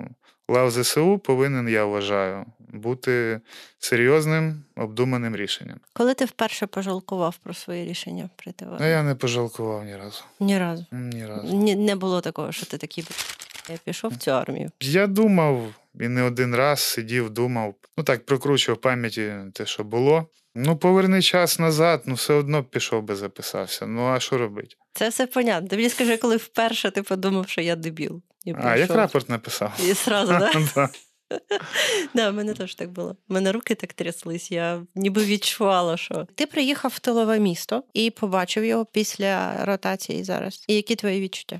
лав 0.49 0.71
ЗСУ 0.71 1.17
повинен, 1.19 1.69
я 1.69 1.85
вважаю, 1.85 2.45
бути 2.73 3.41
серйозним, 3.79 4.63
обдуманим 4.75 5.35
рішенням. 5.35 5.79
Коли 5.93 6.13
ти 6.13 6.25
вперше 6.25 6.67
пожалкував 6.67 7.37
про 7.43 7.53
своє 7.53 7.85
рішення 7.85 8.29
прийти 8.35 8.65
армію? 8.65 8.89
я 8.91 9.03
не 9.03 9.15
пожалкував 9.15 9.85
ні 9.85 9.95
разу. 9.95 10.23
Ні 10.39 10.59
разу. 10.59 10.85
Ні 10.91 11.25
разу. 11.25 11.55
Ні, 11.55 11.75
не 11.75 11.95
було 11.95 12.21
такого, 12.21 12.51
що 12.51 12.65
ти 12.65 12.77
такий 12.77 13.05
я 13.69 13.77
пішов 13.83 14.11
в 14.11 14.17
цю 14.17 14.31
армію. 14.31 14.71
Я 14.81 15.07
думав 15.07 15.73
і 15.99 16.07
не 16.07 16.23
один 16.23 16.55
раз 16.55 16.79
сидів, 16.79 17.29
думав. 17.29 17.75
Ну 17.97 18.03
так, 18.03 18.25
прокручував 18.25 18.77
в 18.77 18.81
пам'яті 18.81 19.33
те, 19.53 19.65
що 19.65 19.83
було. 19.83 20.27
Ну, 20.55 20.77
поверни 20.77 21.21
час 21.21 21.59
назад, 21.59 22.03
ну 22.05 22.13
все 22.13 22.33
одно 22.33 22.63
пішов 22.63 23.03
би 23.03 23.15
записався. 23.15 23.85
Ну 23.85 24.07
а 24.07 24.19
що 24.19 24.37
робити? 24.37 24.75
Це 24.93 25.09
все 25.09 25.27
понятно. 25.27 25.67
Ти 25.69 25.75
мені 25.75 25.89
скажи, 25.89 26.17
коли 26.17 26.37
вперше 26.37 26.91
ти 26.91 27.03
подумав, 27.03 27.49
що 27.49 27.61
я 27.61 27.75
дебіл. 27.75 28.21
І 28.45 28.53
А, 28.63 28.77
як 28.77 28.91
рапорт 28.91 29.29
написав. 29.29 29.79
І 29.89 29.93
сразу, 29.93 30.31
да? 30.31 30.89
Да. 32.13 32.29
В 32.29 32.33
мене 32.33 32.53
теж 32.53 32.75
так 32.75 32.91
було. 32.91 33.15
У 33.29 33.33
мене 33.33 33.51
руки 33.51 33.75
так 33.75 33.93
тряслись, 33.93 34.51
я 34.51 34.81
ніби 34.95 35.25
відчувала, 35.25 35.97
що 35.97 36.27
ти 36.35 36.45
приїхав 36.45 36.91
в 36.95 36.99
тилове 36.99 37.39
місто 37.39 37.83
і 37.93 38.11
побачив 38.11 38.65
його 38.65 38.85
після 38.85 39.65
ротації 39.65 40.23
зараз. 40.23 40.65
І 40.67 40.75
які 40.75 40.95
твої 40.95 41.21
відчуття? 41.21 41.59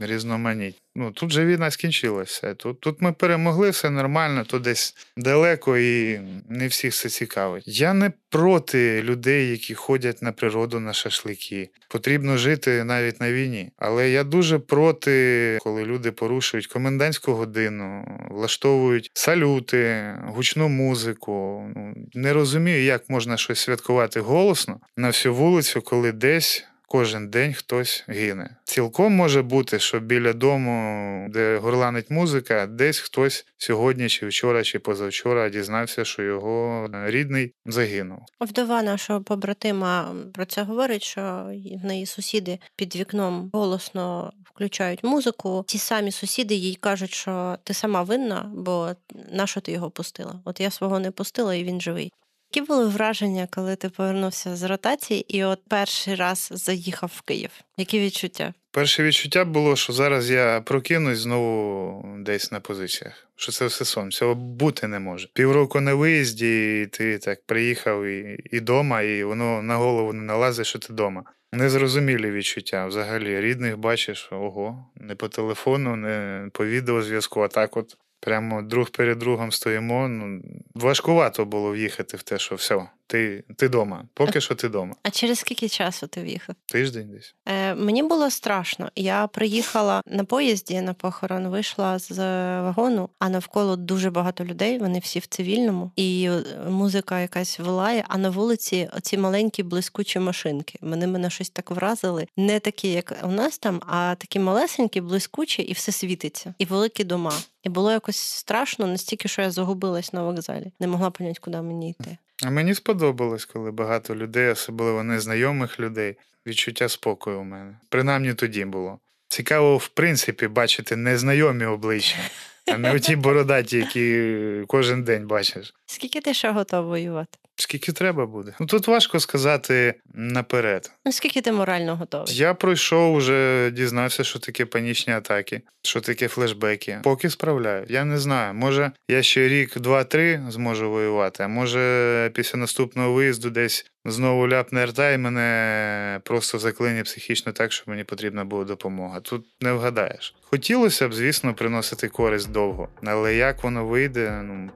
М, 0.00 0.06
Різноманіть. 0.06 0.82
Ну 0.96 1.10
тут 1.10 1.32
же 1.32 1.46
війна 1.46 1.70
скінчилася. 1.70 2.54
Тут, 2.54 2.80
тут 2.80 3.02
ми 3.02 3.12
перемогли, 3.12 3.70
все 3.70 3.90
нормально, 3.90 4.44
тут 4.44 4.62
десь 4.62 4.96
далеко 5.16 5.78
і 5.78 6.20
не 6.48 6.66
всіх 6.66 6.94
це 6.94 7.08
цікавить. 7.08 7.64
Я 7.66 7.94
не 7.94 8.12
проти 8.28 9.02
людей, 9.02 9.50
які 9.50 9.74
ходять 9.74 10.22
на 10.22 10.32
природу 10.32 10.80
на 10.80 10.92
шашлики. 10.92 11.70
Потрібно 11.88 12.36
жити 12.36 12.84
навіть 12.84 13.20
на 13.20 13.32
війні. 13.32 13.70
Але 13.76 14.10
я 14.10 14.24
дуже 14.24 14.58
проти, 14.58 15.58
коли 15.62 15.84
люди 15.84 16.12
порушують 16.12 16.66
комендантську 16.66 17.32
годину, 17.32 18.18
влаштовують 18.30 19.10
салюти, 19.14 20.14
гучну 20.24 20.68
музику. 20.68 21.64
Ну, 21.76 21.94
не 22.14 22.32
розумію, 22.32 22.82
як 22.84 23.10
можна 23.10 23.36
щось 23.36 23.58
святкувати 23.58 24.20
голосно 24.20 24.80
на 24.96 25.08
всю 25.08 25.34
вулицю, 25.34 25.82
коли 25.82 26.12
десь 26.12 26.64
кожен 26.88 27.28
день 27.28 27.54
хтось 27.54 28.04
гине. 28.08 28.56
Цілком 28.64 29.12
може 29.12 29.42
бути, 29.42 29.78
що 29.78 30.00
біля 30.00 30.32
дому, 30.32 31.28
де 31.30 31.56
горланить 31.58 32.10
музика, 32.10 32.66
десь 32.66 32.98
хтось 32.98 33.46
сьогодні, 33.56 34.08
чи 34.08 34.26
вчора, 34.26 34.62
чи 34.62 34.78
позавчора 34.78 35.48
дізнався, 35.48 36.04
що 36.04 36.22
його 36.22 36.88
рідний 37.06 37.52
загинув. 37.66 38.18
Вдова 38.40 38.82
нашого 38.82 39.22
побратима 39.22 40.14
про 40.34 40.44
це 40.44 40.62
говорить, 40.62 41.02
що 41.02 41.50
в 41.82 41.86
неї 41.86 42.06
сусіди 42.06 42.58
під 42.76 42.96
вікном 42.96 43.50
голосно 43.52 44.32
включають 44.54 45.04
музику. 45.04 45.64
Ті 45.66 45.78
самі 45.78 46.12
сусіди 46.12 46.54
їй 46.54 46.74
кажуть, 46.74 47.14
що 47.14 47.58
ти 47.64 47.74
сама 47.74 48.02
винна, 48.02 48.50
бо 48.54 48.90
на 49.32 49.46
що 49.46 49.60
ти 49.60 49.72
його 49.72 49.90
пустила? 49.90 50.40
От 50.44 50.60
я 50.60 50.70
свого 50.70 51.00
не 51.00 51.10
пустила, 51.10 51.54
і 51.54 51.64
він 51.64 51.80
живий. 51.80 52.12
Які 52.56 52.66
були 52.66 52.88
враження, 52.88 53.48
коли 53.50 53.76
ти 53.76 53.88
повернувся 53.88 54.56
з 54.56 54.62
ротації 54.62 55.36
і 55.38 55.44
от 55.44 55.60
перший 55.68 56.14
раз 56.14 56.48
заїхав 56.52 57.12
в 57.14 57.20
Київ? 57.20 57.50
Які 57.76 58.00
відчуття? 58.00 58.54
Перше 58.70 59.02
відчуття 59.02 59.44
було, 59.44 59.76
що 59.76 59.92
зараз 59.92 60.30
я 60.30 60.60
прокинусь 60.60 61.18
знову 61.18 62.04
десь 62.18 62.52
на 62.52 62.60
позиціях. 62.60 63.28
Що 63.36 63.52
це 63.52 63.66
все 63.66 63.84
сон, 63.84 64.10
цього 64.10 64.34
бути 64.34 64.86
не 64.86 64.98
може. 64.98 65.28
Півроку 65.32 65.80
на 65.80 65.94
виїзді, 65.94 66.82
і 66.82 66.86
ти 66.86 67.18
так 67.18 67.46
приїхав 67.46 68.04
і 68.04 68.38
і 68.50 68.60
дома, 68.60 69.02
і 69.02 69.24
воно 69.24 69.62
на 69.62 69.76
голову 69.76 70.12
не 70.12 70.22
налазить, 70.22 70.66
що 70.66 70.78
ти 70.78 70.92
дома. 70.92 71.22
Незрозумілі 71.52 72.30
відчуття. 72.30 72.86
Взагалі, 72.86 73.40
рідних 73.40 73.78
бачиш, 73.78 74.28
ого, 74.32 74.86
не 74.96 75.14
по 75.14 75.28
телефону, 75.28 75.96
не 75.96 76.48
по 76.52 76.66
відеозв'язку, 76.66 77.40
а 77.40 77.48
так 77.48 77.76
от 77.76 77.96
прямо 78.24 78.62
друг 78.62 78.90
перед 78.90 79.18
другом 79.18 79.52
стоїмо. 79.52 80.08
Ну, 80.08 80.40
Важкувато 80.74 81.44
було 81.44 81.72
в'їхати 81.72 82.16
в 82.16 82.22
те, 82.22 82.38
що 82.38 82.54
все, 82.54 82.82
ти 83.06 83.44
ти 83.56 83.68
дома. 83.68 84.04
Поки 84.14 84.40
що 84.40 84.54
ти 84.54 84.68
дома. 84.68 84.94
А 85.02 85.10
через 85.10 85.38
скільки 85.38 85.68
часу 85.68 86.06
ти 86.06 86.22
в'їхав? 86.22 86.56
Тиждень 86.66 87.10
десь. 87.12 87.34
Е, 87.46 87.74
Мені 87.74 88.02
було 88.02 88.30
страшно. 88.30 88.90
Я 88.96 89.26
приїхала 89.26 90.02
на 90.06 90.24
поїзді 90.24 90.80
на 90.80 90.94
похорон, 90.94 91.48
вийшла 91.48 91.98
з 91.98 92.18
вагону, 92.60 93.08
а 93.18 93.28
навколо 93.28 93.76
дуже 93.76 94.10
багато 94.10 94.44
людей. 94.44 94.78
Вони 94.78 94.98
всі 94.98 95.18
в 95.18 95.26
цивільному, 95.26 95.90
і 95.96 96.28
е, 96.30 96.70
музика 96.70 97.20
якась 97.20 97.58
вилає. 97.58 98.04
А 98.08 98.18
на 98.18 98.30
вулиці 98.30 98.88
оці 98.96 99.18
маленькі 99.18 99.62
блискучі 99.62 100.18
машинки. 100.18 100.78
Вони 100.80 101.06
мене 101.06 101.30
щось 101.30 101.50
так 101.50 101.70
вразили. 101.70 102.26
Не 102.36 102.60
такі, 102.60 102.92
як 102.92 103.16
у 103.24 103.28
нас 103.28 103.58
там, 103.58 103.80
а 103.86 104.14
такі 104.14 104.38
малесенькі, 104.38 105.00
блискучі, 105.00 105.62
і 105.62 105.72
все 105.72 105.92
світиться, 105.92 106.54
і 106.58 106.64
великі 106.64 107.04
дома. 107.04 107.32
І 107.62 107.68
було 107.68 107.92
якось 107.92 108.16
страшно 108.16 108.86
настільки, 108.86 109.28
що 109.28 109.42
я 109.42 109.50
загубилась 109.50 110.12
на 110.12 110.22
вокзалі. 110.22 110.72
Не 110.80 110.86
могла 110.86 111.10
поняти, 111.10 111.40
куди 111.42 111.62
мені 111.62 111.90
йти. 111.90 112.16
А 112.42 112.50
мені 112.50 112.74
сподобалось, 112.74 113.44
коли 113.44 113.70
багато 113.70 114.16
людей, 114.16 114.48
особливо 114.48 115.02
незнайомих 115.02 115.80
людей, 115.80 116.16
відчуття 116.46 116.88
спокою 116.88 117.40
у 117.40 117.44
мене. 117.44 117.76
Принаймні 117.88 118.34
тоді 118.34 118.64
було. 118.64 118.98
Цікаво, 119.28 119.76
в 119.76 119.88
принципі, 119.88 120.48
бачити 120.48 120.96
незнайомі 120.96 121.64
обличчя, 121.64 122.18
а 122.66 122.78
не 122.78 122.94
оті 122.94 123.16
бородаті, 123.26 123.78
які 123.78 124.30
кожен 124.66 125.04
день 125.04 125.26
бачиш. 125.26 125.74
Скільки 125.86 126.20
ти 126.20 126.34
ще 126.34 126.50
готов 126.50 126.86
воювати? 126.86 127.38
Скільки 127.56 127.92
треба 127.92 128.26
буде? 128.26 128.54
Ну 128.60 128.66
тут 128.66 128.86
важко 128.86 129.20
сказати 129.20 129.94
наперед. 130.14 130.90
Ну 131.04 131.12
скільки 131.12 131.40
ти 131.40 131.52
морально 131.52 131.96
готовий? 131.96 132.34
Я 132.36 132.54
пройшов, 132.54 133.16
вже 133.16 133.70
дізнався, 133.70 134.24
що 134.24 134.38
таке 134.38 134.66
панічні 134.66 135.12
атаки, 135.12 135.62
що 135.82 136.00
таке 136.00 136.28
флешбеки. 136.28 137.00
Поки 137.02 137.30
справляю. 137.30 137.86
Я 137.88 138.04
не 138.04 138.18
знаю. 138.18 138.54
Може, 138.54 138.92
я 139.08 139.22
ще 139.22 139.48
рік, 139.48 139.78
два-три 139.78 140.42
зможу 140.48 140.90
воювати, 140.90 141.42
а 141.42 141.48
може 141.48 142.30
після 142.34 142.58
наступного 142.58 143.12
виїзду 143.12 143.50
десь 143.50 143.86
знову 144.04 144.48
ляпне 144.48 144.86
рта 144.86 145.12
і 145.12 145.18
мене 145.18 146.20
просто 146.24 146.58
заклине 146.58 147.02
психічно 147.02 147.52
так, 147.52 147.72
що 147.72 147.84
мені 147.86 148.04
потрібна 148.04 148.44
буде 148.44 148.64
допомога. 148.64 149.20
Тут 149.20 149.46
не 149.60 149.72
вгадаєш. 149.72 150.34
Хотілося 150.42 151.08
б, 151.08 151.14
звісно, 151.14 151.54
приносити 151.54 152.08
користь 152.08 152.50
довго, 152.50 152.88
але 153.04 153.34
як 153.34 153.64
воно 153.64 153.86
вийде, 153.86 154.42
ну. 154.44 154.70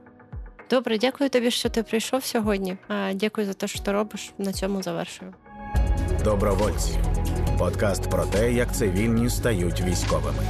Добре, 0.69 0.97
дякую 0.97 1.29
тобі, 1.29 1.51
що 1.51 1.69
ти 1.69 1.83
прийшов 1.83 2.23
сьогодні. 2.23 2.77
Дякую 3.13 3.47
за 3.47 3.53
те, 3.53 3.67
що 3.67 3.79
ти 3.79 3.91
робиш. 3.91 4.33
На 4.37 4.53
цьому 4.53 4.83
завершую. 4.83 5.33
Добровольці. 6.23 6.99
Подкаст 7.57 8.09
про 8.09 8.25
те, 8.25 8.53
як 8.53 8.75
цивільні 8.75 9.29
стають 9.29 9.81
військовими. 9.81 10.43